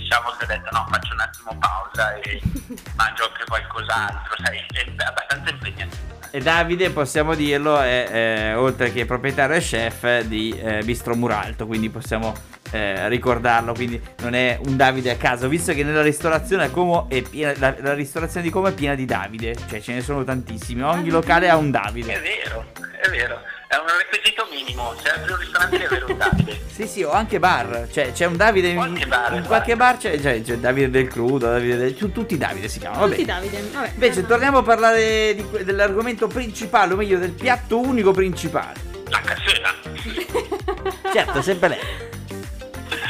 diciamo 0.07 0.29
che 0.37 0.43
ho 0.45 0.47
detto 0.47 0.69
no, 0.71 0.87
faccio 0.89 1.13
un 1.13 1.19
attimo 1.19 1.57
pausa 1.59 2.15
e 2.15 2.41
mangio 2.95 3.23
anche 3.25 3.43
qualcos'altro, 3.45 4.35
sai, 4.41 4.65
è 4.71 5.03
abbastanza 5.03 5.49
impegnativo. 5.49 6.15
E 6.31 6.39
Davide, 6.39 6.89
possiamo 6.91 7.35
dirlo, 7.35 7.79
è, 7.79 8.07
eh, 8.09 8.53
oltre 8.53 8.91
che 8.91 9.05
proprietario 9.05 9.55
e 9.55 9.59
chef 9.59 10.21
di 10.21 10.57
eh, 10.57 10.81
Bistro 10.83 11.15
Muralto, 11.15 11.65
quindi 11.65 11.89
possiamo 11.89 12.33
eh, 12.71 13.07
ricordarlo, 13.09 13.73
quindi 13.73 14.01
non 14.19 14.33
è 14.33 14.59
un 14.65 14.75
Davide 14.77 15.11
a 15.11 15.15
caso, 15.15 15.47
visto 15.47 15.73
che 15.73 15.83
nella 15.83 16.01
ristorazione 16.01 16.65
a 16.65 16.69
Como 16.69 17.09
è 17.09 17.21
piena, 17.21 17.53
la, 17.57 17.75
la 17.79 17.93
ristorazione 17.93 18.45
di 18.45 18.51
Como 18.51 18.67
è 18.67 18.73
piena 18.73 18.95
di 18.95 19.05
Davide, 19.05 19.55
cioè 19.67 19.81
ce 19.81 19.93
ne 19.93 20.01
sono 20.01 20.23
tantissimi, 20.23 20.81
ogni 20.83 21.09
locale 21.09 21.49
ha 21.49 21.55
un 21.57 21.67
È 21.67 21.71
Davide. 21.71 22.19
vero, 22.19 22.65
è 23.01 23.09
vero, 23.09 23.41
è 23.67 23.75
un 23.75 23.85
requisito 23.97 24.47
minimo, 24.49 24.93
se 25.01 25.09
apri 25.09 25.31
un 25.31 25.37
ristorante 25.39 25.77
deve 25.77 25.85
avere 25.97 26.11
un 26.11 26.17
Davide. 26.17 26.65
Sì, 26.77 26.85
sì, 26.87 27.01
o 27.01 27.11
anche 27.11 27.39
bar, 27.39 27.87
cioè 27.91 28.11
c'è 28.11 28.25
un 28.25 28.35
Davide 28.37 28.67
in, 28.67 28.75
Qualche 28.75 29.07
bar, 29.07 29.33
in 29.33 29.43
qualche 29.45 29.75
bar, 29.75 29.97
c'è, 29.97 30.19
c'è- 30.19 30.43
c'è 30.43 30.57
Davide 30.57 30.91
del 30.91 31.07
crudo, 31.07 31.49
Davide 31.49 31.75
del, 31.75 31.95
tu- 31.95 32.11
tutti 32.11 32.37
Davide 32.37 32.67
si 32.67 32.77
chiamano, 32.77 33.01
vabbè. 33.01 33.13
Tutti 33.15 33.25
Davide. 33.25 33.69
Vabbè. 33.73 33.89
Invece 33.93 34.25
torniamo 34.27 34.59
a 34.59 34.63
parlare 34.63 35.33
di 35.33 35.43
dell'argomento 35.63 36.27
principale, 36.27 36.93
o 36.93 36.95
meglio 36.95 37.17
del 37.17 37.31
piatto 37.31 37.79
unico 37.79 38.11
principale. 38.11 38.79
La 39.09 39.21
cassola. 39.21 39.73
Certo, 41.11 41.41
sempre 41.41 41.69
lei. 41.69 41.79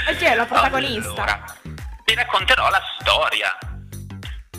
e 0.07 0.15
c'è 0.15 0.33
la 0.35 0.45
protagonista. 0.45 1.09
Allora, 1.09 1.43
ti 2.05 2.13
racconterò 2.15 2.69
la 2.69 2.81
storia. 3.01 3.57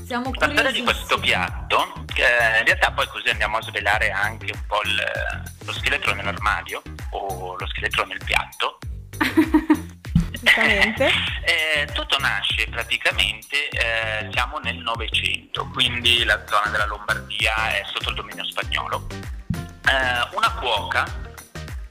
Siamo 0.08 0.32
La 0.38 0.48
storia 0.48 0.70
di 0.70 0.82
questo 0.82 1.18
piatto, 1.18 1.92
in 2.16 2.64
realtà 2.64 2.92
poi 2.92 3.06
così 3.08 3.28
andiamo 3.28 3.58
a 3.58 3.62
svelare 3.62 4.10
anche 4.10 4.50
un 4.54 4.66
po' 4.66 4.80
il- 4.82 5.44
lo 5.66 5.72
scheletro 5.74 6.14
nell'armadio 6.14 6.80
o 7.10 7.54
lo 7.58 7.66
scheletro 7.66 8.06
nel 8.06 8.18
piatto. 8.24 8.78
Eh, 11.44 11.86
tutto 11.92 12.18
nasce 12.18 12.66
praticamente, 12.70 13.68
eh, 13.68 14.28
siamo 14.32 14.58
nel 14.58 14.76
Novecento, 14.76 15.66
quindi 15.72 16.24
la 16.24 16.42
zona 16.46 16.68
della 16.70 16.86
Lombardia 16.86 17.70
è 17.70 17.82
sotto 17.92 18.08
il 18.10 18.14
dominio 18.16 18.44
spagnolo. 18.44 19.06
Eh, 19.10 20.36
una 20.36 20.50
cuoca, 20.58 21.04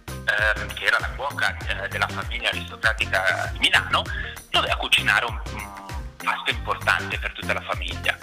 ehm, 0.05 0.73
che 0.73 0.85
era 0.85 0.97
la 0.99 1.09
cuoca 1.11 1.55
eh, 1.57 1.87
della 1.87 2.07
famiglia 2.07 2.49
aristocratica 2.49 3.49
di 3.53 3.59
Milano, 3.59 4.01
doveva 4.49 4.75
cucinare 4.75 5.25
un, 5.25 5.39
un 5.53 5.76
pasto 6.27 6.51
importante 6.51 7.17
per 7.17 7.31
tutta 7.31 7.53
la 7.53 7.61
famiglia, 7.61 8.17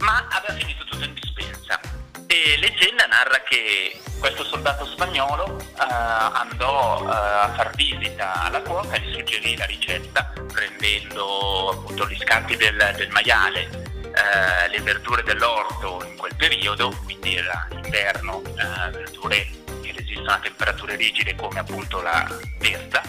ma 0.00 0.26
aveva 0.30 0.52
finito 0.52 0.84
tutto 0.84 1.02
in 1.02 1.14
dispensa. 1.14 1.80
E 2.26 2.58
leggenda 2.58 3.06
narra 3.06 3.42
che 3.42 3.98
questo 4.18 4.44
soldato 4.44 4.84
spagnolo 4.84 5.58
eh, 5.58 5.74
andò 5.78 7.02
eh, 7.02 7.10
a 7.10 7.52
far 7.56 7.74
visita 7.74 8.42
alla 8.42 8.60
cuoca 8.60 8.96
e 8.96 9.12
suggerì 9.14 9.56
la 9.56 9.64
ricetta 9.64 10.30
prendendo 10.52 11.70
appunto 11.70 12.06
gli 12.06 12.18
scampi 12.18 12.56
del, 12.56 12.92
del 12.96 13.08
maiale, 13.10 13.62
eh, 14.02 14.68
le 14.68 14.80
verdure 14.82 15.22
dell'orto 15.22 16.04
in 16.06 16.16
quel 16.16 16.34
periodo, 16.36 16.94
quindi 17.04 17.36
era 17.36 17.66
inverno, 17.70 18.42
eh, 18.44 18.90
verdure 18.90 19.48
che 19.82 19.92
resistono 19.96 20.32
a 20.32 20.38
temperature 20.38 20.96
rigide 20.96 21.34
come 21.34 21.60
appunto 21.60 22.02
la 22.02 22.26
verza 22.58 23.00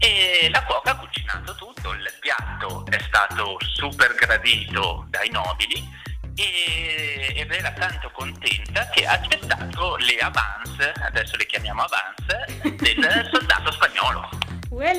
e 0.00 0.48
la 0.50 0.64
cuoca 0.64 0.92
ha 0.92 0.96
cucinato 0.96 1.54
tutto, 1.54 1.92
il 1.92 2.10
piatto 2.18 2.84
è 2.88 2.98
stato 3.06 3.58
super 3.74 4.14
gradito 4.14 5.04
dai 5.10 5.28
nobili 5.30 5.86
e, 6.34 7.34
ed 7.36 7.52
era 7.52 7.70
tanto 7.72 8.10
contenta 8.10 8.88
che 8.88 9.06
ha 9.06 9.12
accettato 9.12 9.96
le 9.96 10.16
avance, 10.18 10.92
adesso 11.04 11.36
le 11.36 11.44
chiamiamo 11.46 11.82
avance, 11.82 12.76
del 12.76 13.28
soldato 13.30 13.70
spagnolo. 13.72 14.28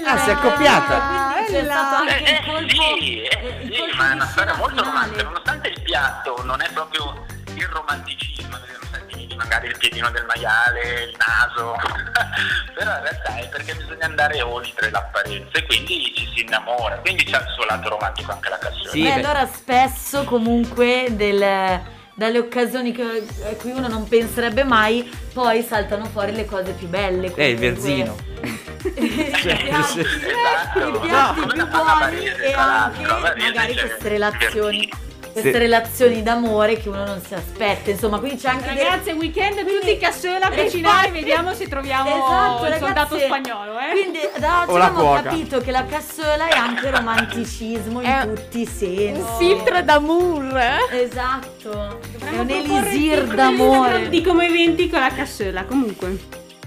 Ah, 0.06 0.18
si 0.20 0.30
è 0.30 0.34
accoppiata. 0.34 1.34
Quindi 1.34 1.52
c'è 1.54 1.64
stato 1.64 1.96
anche 1.96 2.24
Eh, 2.24 2.32
il 2.32 2.46
colpo, 2.46 2.70
sì, 3.00 3.22
eh, 3.24 3.72
sì, 3.72 3.98
ma 3.98 4.12
è 4.12 4.14
una 4.14 4.28
storia 4.28 4.54
molto 4.56 4.84
romantica, 4.84 5.24
nonostante 5.24 5.70
il 5.70 5.82
piatto 5.82 6.44
non 6.44 6.62
è 6.62 6.70
proprio 6.72 7.26
il 7.62 7.70
romanticismo, 7.70 8.50
non 8.58 9.06
senti 9.10 9.36
magari 9.36 9.68
il 9.68 9.78
piedino 9.78 10.10
del 10.12 10.26
maiale, 10.26 11.04
il 11.10 11.16
naso, 11.18 11.76
però 12.74 12.92
in 12.96 13.02
realtà 13.02 13.36
è 13.38 13.48
perché 13.50 13.74
bisogna 13.76 14.06
andare 14.06 14.42
oltre 14.42 14.90
l'apparenza 14.90 15.58
e 15.58 15.66
quindi 15.66 16.14
ci 16.16 16.30
si 16.34 16.42
innamora, 16.42 16.98
quindi 16.98 17.24
c'è 17.24 17.38
il 17.38 17.48
suo 17.56 17.66
lato 17.66 17.90
romantico 17.90 18.32
anche 18.32 18.50
la 18.50 18.58
canzone. 18.58 18.90
Sì, 18.90 19.02
Beh, 19.04 19.14
allora 19.14 19.46
spesso 19.48 20.24
comunque 20.24 21.08
del- 21.12 21.82
dalle 22.14 22.38
occasioni 22.40 22.92
che, 22.92 23.02
a 23.04 23.56
cui 23.56 23.72
uno 23.72 23.88
non 23.88 24.08
penserebbe 24.08 24.64
mai, 24.64 25.10
poi 25.34 25.64
saltano 25.64 26.06
fuori 26.06 26.34
le 26.34 26.46
cose 26.46 26.74
più 26.74 26.88
belle. 26.88 27.34
Eh, 27.36 27.50
il 27.52 27.58
verzino. 27.58 28.16
I 28.84 29.32
piatti- 29.42 30.00
Esatto. 30.00 30.80
i 30.80 31.00
piatti 31.00 31.40
No, 31.40 31.48
più 31.48 31.68
buoni 31.68 32.26
e 32.26 32.54
anche 32.54 33.02
magari 33.06 33.74
queste 33.76 34.10
relazioni. 34.10 34.90
Queste 35.32 35.52
Sì. 35.54 35.58
relazioni 35.58 36.22
d'amore 36.24 36.76
che 36.78 36.90
uno 36.90 37.06
non 37.06 37.22
si 37.26 37.34
aspetta, 37.34 37.90
insomma, 37.90 38.20
quindi 38.20 38.38
c'è 38.38 38.50
anche 38.50 38.74
dei- 38.74 38.84
Ragazzi, 38.84 39.12
weekend 39.12 39.66
tutti 39.66 39.98
cassola 39.98 40.48
a 40.48 40.50
cucinare, 40.52 41.10
vediamo 41.12 41.54
se 41.54 41.68
troviamo 41.70 42.10
Esatto, 42.10 42.66
il 42.66 42.74
soldato 42.78 43.16
ragazzi. 43.16 43.20
spagnolo, 43.26 43.80
eh. 43.80 43.92
Quindi 43.92 44.20
da 44.40 44.62
oggi 44.64 44.72
abbiamo 44.76 45.00
cuoca. 45.00 45.22
capito 45.22 45.60
che 45.60 45.72
la 45.72 45.86
cassola 45.86 46.48
è 46.48 46.58
anche 46.58 46.92
romanticismo 46.92 48.02
in 48.02 48.08
È 48.10 48.28
tutti 48.34 48.60
i 48.62 48.66
sensi. 48.66 49.22
Un 49.22 49.26
filtro 49.38 49.82
d'amour. 49.82 50.60
Esatto. 50.92 51.72
È 51.72 52.18
Dovremmo 52.18 52.42
un 52.42 52.48
proporre 52.48 52.90
elisir 52.90 53.24
d'amore. 53.28 54.10
Di 54.10 54.22
come 54.22 54.48
eventi 54.48 54.90
con 54.90 55.00
la 55.00 55.12
cassola, 55.14 55.64
comunque. 55.64 56.18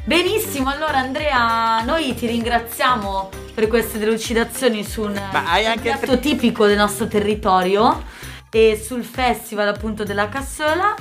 Benissimo, 0.04 0.70
allora 0.70 0.98
Andrea, 0.98 1.80
noi 1.82 2.14
ti 2.14 2.26
ringraziamo 2.26 3.30
per 3.54 3.68
queste 3.68 3.98
delucidazioni 3.98 4.84
su 4.84 5.02
un, 5.02 5.08
un 5.10 5.80
piatto 5.80 6.10
altri- 6.10 6.18
tipico 6.20 6.66
del 6.66 6.76
nostro 6.76 7.06
territorio 7.06 8.02
e 8.54 8.80
sul 8.80 9.02
festival 9.02 9.66
appunto 9.66 10.04
della 10.04 10.28
cassola. 10.28 10.94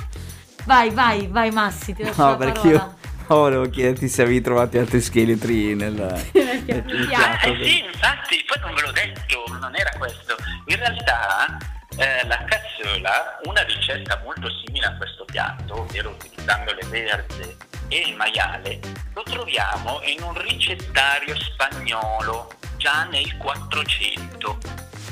Vai, 0.64 0.90
vai, 0.90 1.28
vai 1.28 1.50
Massi, 1.52 1.94
ti 1.94 2.02
lascio 2.02 2.20
No, 2.22 2.30
la 2.30 2.36
perché 2.36 2.70
parola. 2.70 2.74
io 2.74 2.96
no, 3.28 3.36
volevo 3.36 3.68
chiederti 3.70 4.08
se 4.08 4.22
avevi 4.22 4.40
trovato 4.40 4.76
altri 4.78 5.00
scheletri 5.00 5.74
nel, 5.76 5.92
nel 6.32 6.62
piatto. 6.64 7.06
piatto. 7.06 7.52
Eh 7.52 7.64
sì, 7.64 7.84
infatti, 7.84 8.44
poi 8.44 8.60
non 8.60 8.74
ve 8.74 8.80
l'ho 8.80 8.90
detto, 8.92 9.44
non 9.60 9.70
era 9.76 9.90
questo. 9.96 10.34
In 10.66 10.76
realtà 10.76 11.56
eh, 11.96 12.26
la 12.26 12.44
cassola, 12.44 13.38
una 13.44 13.62
ricetta 13.62 14.20
molto 14.24 14.48
simile 14.64 14.86
a 14.86 14.96
questo 14.96 15.24
piatto, 15.24 15.80
ovvero 15.82 16.10
utilizzando 16.10 16.72
le 16.74 16.86
verze 16.88 17.56
e 17.86 18.08
il 18.08 18.16
maiale, 18.16 18.80
lo 19.12 19.22
troviamo 19.22 20.00
in 20.06 20.22
un 20.24 20.36
ricettario 20.42 21.36
spagnolo 21.38 22.50
già 22.78 23.04
nel 23.04 23.36
400, 23.36 24.58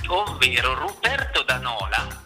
ovvero 0.08 0.74
Ruperto 0.74 1.42
Danola 1.44 2.20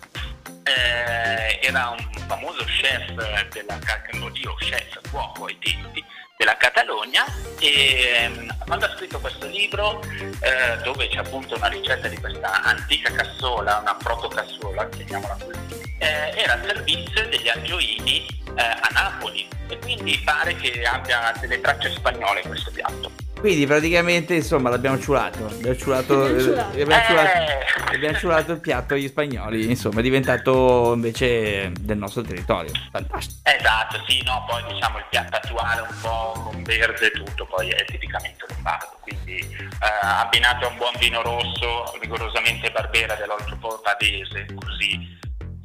eh, 0.67 1.61
era 1.62 1.91
un 1.91 2.27
famoso 2.27 2.64
chef 2.64 3.12
della 3.53 3.79
Ca- 3.79 4.03
oddio, 4.21 4.55
chef 4.55 5.01
cuoco 5.11 5.47
ai 5.47 5.57
tempi 5.59 6.05
della 6.37 6.57
Catalogna 6.57 7.25
e 7.59 8.19
ehm, 8.19 8.57
quando 8.67 8.85
ha 8.85 8.95
scritto 8.97 9.19
questo 9.21 9.47
libro 9.47 10.03
eh, 10.03 10.77
dove 10.83 11.09
c'è 11.09 11.19
appunto 11.19 11.57
una 11.57 11.69
ricetta 11.69 12.09
di 12.09 12.19
questa 12.19 12.62
antica 12.62 13.11
cassola, 13.12 13.79
una 13.79 13.95
protocassola, 13.95 14.89
chiamiamola 14.89 15.37
così, 15.43 15.95
eh, 15.99 16.35
era 16.37 16.55
al 16.55 16.64
servizio 16.67 17.29
degli 17.29 17.49
angioini 17.49 18.27
eh, 18.57 18.62
a 18.62 18.89
Napoli 18.93 19.49
e 19.69 19.79
quindi 19.79 20.21
pare 20.25 20.55
che 20.57 20.83
abbia 20.83 21.33
delle 21.41 21.61
tracce 21.61 21.91
spagnole 21.93 22.43
questo 22.43 22.71
piatto. 22.71 23.26
Quindi 23.39 23.66
praticamente 23.66 24.34
insomma 24.34 24.70
l'abbiamo 24.70 24.99
ciulato. 24.99 25.47
Abbiamo 25.47 25.76
ciulato, 25.76 26.18
L'abbiamo 26.22 26.41
ciulato. 26.41 26.68
abbiamo 26.70 27.03
ciulato- 27.07 27.51
Eh. 27.51 27.95
abbiamo 27.95 28.18
ciulato 28.18 28.53
il 28.53 28.61
piatto 28.61 28.95
agli 28.95 29.07
spagnoli. 29.09 29.68
Insomma, 29.70 30.01
è 30.01 30.03
diventato 30.03 30.93
invece 30.95 31.70
del 31.78 31.99
nostro 31.99 32.22
territorio. 32.22 32.72
Fantastico. 32.91 33.41
Esatto, 33.45 34.03
sì, 34.09 34.22
no, 34.24 34.45
poi 34.49 34.64
diciamo 34.72 34.99
il 34.99 35.05
piatto 35.11 35.37
attuale 35.37 35.80
un 35.82 35.95
po' 36.01 36.32
con 36.51 36.62
verde 36.62 37.07
e 37.07 37.11
tutto, 37.12 37.47
poi 37.47 37.68
è 37.68 37.84
tipicamente 37.84 38.45
lombardo, 38.49 38.97
quindi 39.03 39.37
eh, 39.39 39.70
abbinato 40.03 40.66
a 40.66 40.68
un 40.70 40.76
buon 40.76 40.93
vino 40.99 41.22
rosso, 41.22 41.97
rigorosamente 42.01 42.70
barbera 42.70 43.14
dell'oltrepo 43.14 43.80
padese, 43.82 44.47
così 44.55 45.14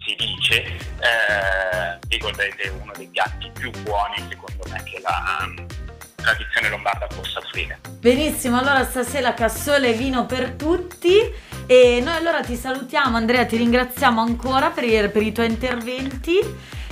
si 0.06 0.16
dice, 0.18 0.64
eh, 0.64 2.00
è 2.10 2.68
uno 2.70 2.92
dei 2.96 3.08
piatti 3.08 3.50
più 3.54 3.72
buoni 3.82 4.16
secondo 4.30 4.64
me 4.70 4.82
che 4.84 5.00
la 5.02 5.38
um, 5.42 5.66
tradizione 6.22 6.70
lombarda 6.70 7.08
possa 7.08 7.40
offrire. 7.40 7.80
Benissimo, 8.00 8.58
allora 8.58 8.86
stasera 8.86 9.34
cassola 9.34 9.88
e 9.88 9.94
vino 9.94 10.26
per 10.26 10.52
tutti 10.52 11.20
e 11.68 12.02
noi 12.04 12.16
allora 12.16 12.42
ti 12.42 12.56
salutiamo 12.56 13.18
Andrea, 13.18 13.46
ti 13.46 13.58
ringraziamo 13.58 14.22
ancora 14.22 14.70
per 14.70 14.84
i, 14.84 15.10
per 15.10 15.22
i 15.22 15.32
tuoi 15.32 15.48
interventi 15.48 16.40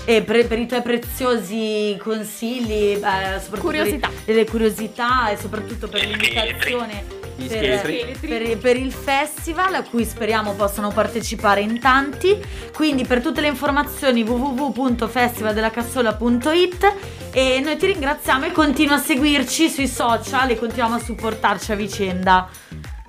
e 0.05 0.21
per, 0.23 0.47
per 0.47 0.59
i 0.59 0.67
tuoi 0.67 0.81
preziosi 0.81 1.97
consigli, 2.01 2.93
eh, 2.93 2.99
soprattutto 3.39 3.59
Curiosità. 3.59 4.07
per- 4.07 4.23
delle 4.25 4.45
curiosità 4.45 5.29
e 5.29 5.37
soprattutto 5.37 5.87
per 5.87 6.05
l'invitazione 6.05 7.17
Gli 7.39 7.47
per, 7.47 7.79
scheletri. 7.79 8.17
per- 8.19 8.57
per 8.57 8.75
il 8.77 8.91
festival 8.91 9.73
a 9.75 9.83
cui 9.83 10.03
speriamo 10.05 10.53
possano 10.53 10.89
partecipare 10.89 11.61
in 11.61 11.79
tanti. 11.79 12.37
Quindi 12.73 13.05
per 13.05 13.21
tutte 13.21 13.39
le 13.41 13.47
informazioni 13.47 14.23
www.festivaldelacassola.it 14.23 16.93
e 17.31 17.61
noi 17.63 17.77
ti 17.77 17.85
ringraziamo 17.85 18.45
e 18.45 18.51
continua 18.51 18.95
a 18.95 18.99
seguirci 18.99 19.69
sui 19.69 19.87
social 19.87 20.49
e 20.49 20.57
continuiamo 20.57 20.95
a 20.95 20.99
supportarci 20.99 21.71
a 21.71 21.75
vicenda. 21.75 22.49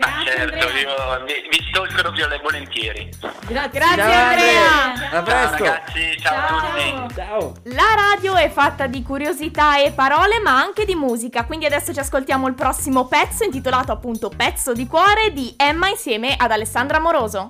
Ma 0.00 0.06
Grazie, 0.24 0.32
certo, 0.32 0.56
io 0.56 1.24
vi, 1.26 1.48
vi 1.50 1.66
stalkerò 1.68 2.10
viola- 2.10 2.38
volentieri. 2.42 3.10
Grazie, 3.46 3.78
Grazie, 3.78 4.02
Andrea. 4.02 4.92
A 4.92 5.10
Ciao 5.10 5.22
presto. 5.22 5.64
ragazzi, 5.64 6.18
ciao, 6.20 6.36
a 6.46 6.62
tutti. 6.70 7.14
Ciao. 7.14 7.52
La 7.64 7.94
radio 7.96 8.34
è 8.36 8.48
fatta 8.50 8.86
di 8.86 9.02
curiosità 9.02 9.78
e 9.78 9.92
parole, 9.92 10.38
ma 10.40 10.58
anche 10.58 10.86
di 10.86 10.94
musica. 10.94 11.44
Quindi 11.44 11.66
adesso 11.66 11.92
ci 11.92 11.98
ascoltiamo 12.00 12.46
il 12.48 12.54
prossimo 12.54 13.06
pezzo, 13.08 13.44
intitolato 13.44 13.92
appunto 13.92 14.30
Pezzo 14.34 14.72
di 14.72 14.86
cuore 14.86 15.32
di 15.34 15.52
Emma 15.58 15.88
insieme 15.88 16.34
ad 16.38 16.50
Alessandra 16.50 16.98
Moroso. 16.98 17.46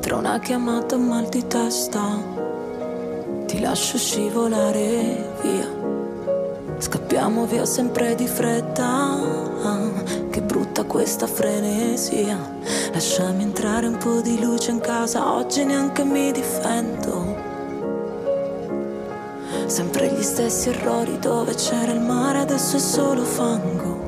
Tra 0.00 0.16
una 0.16 0.38
chiamata 0.40 0.94
e 0.94 0.98
un 0.98 1.06
mal 1.08 1.28
di 1.28 1.46
testa 1.46 2.36
Ti 3.48 3.60
lascio 3.60 3.96
scivolare 3.96 5.32
via. 5.40 5.66
Scappiamo 6.76 7.46
via 7.46 7.64
sempre 7.64 8.14
di 8.14 8.26
fretta. 8.26 9.18
Che 10.28 10.42
brutta 10.42 10.84
questa 10.84 11.26
frenesia. 11.26 12.36
Lasciami 12.92 13.44
entrare 13.44 13.86
un 13.86 13.96
po' 13.96 14.20
di 14.20 14.38
luce 14.38 14.70
in 14.70 14.80
casa. 14.80 15.34
Oggi 15.34 15.64
neanche 15.64 16.04
mi 16.04 16.30
difendo. 16.30 17.36
Sempre 19.64 20.12
gli 20.12 20.22
stessi 20.22 20.68
errori 20.68 21.18
dove 21.18 21.54
c'era 21.54 21.92
il 21.92 22.00
mare 22.00 22.40
Adesso 22.40 22.76
è 22.76 22.80
solo 22.80 23.22
fango 23.22 24.07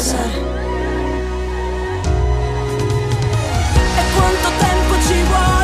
passare. 0.00 0.30
E 3.98 4.02
quanto 4.16 4.50
tempo 4.58 5.02
ci 5.06 5.22
vuole? 5.24 5.59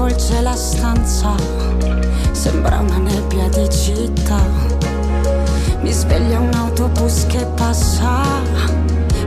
Avvolge 0.00 0.40
la 0.40 0.56
stanza 0.56 1.34
sembra 2.32 2.78
una 2.78 2.96
nebbia 2.96 3.48
di 3.48 3.68
città. 3.68 4.40
Mi 5.82 5.92
sveglia 5.92 6.38
un 6.38 6.54
autobus 6.54 7.26
che 7.26 7.44
passa, 7.54 8.22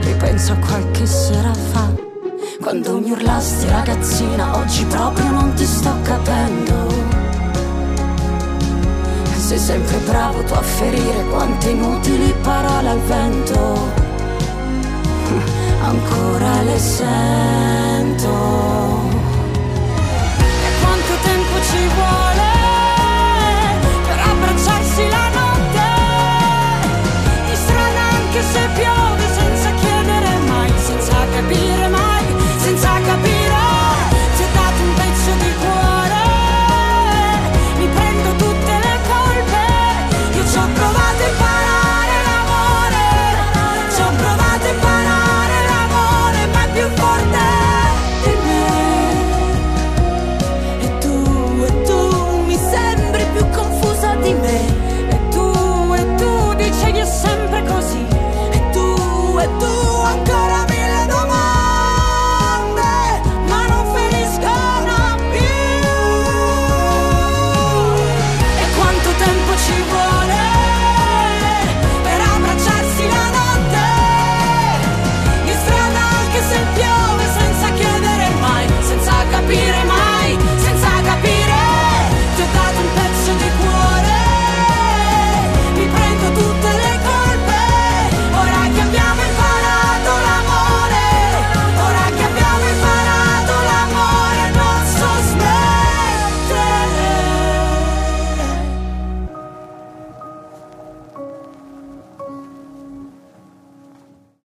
ripenso 0.01 0.53
a 0.53 0.55
qualche 0.55 1.05
sera 1.05 1.53
fa. 1.53 1.93
Quando 2.59 2.97
mi 2.97 3.11
urlasti 3.11 3.67
ragazzina, 3.67 4.57
oggi 4.57 4.83
proprio 4.85 5.29
non 5.29 5.53
ti 5.53 5.65
sto 5.65 5.91
capendo. 6.01 6.91
Sei 9.37 9.59
sempre 9.59 9.97
bravo 9.97 10.41
tu 10.43 10.53
a 10.53 10.61
ferire 10.61 11.23
quante 11.29 11.69
inutili 11.69 12.33
parole 12.41 12.89
al 12.89 12.99
vento. 13.01 13.91
Ancora 15.83 16.61
le 16.63 16.79
sento. 16.79 18.72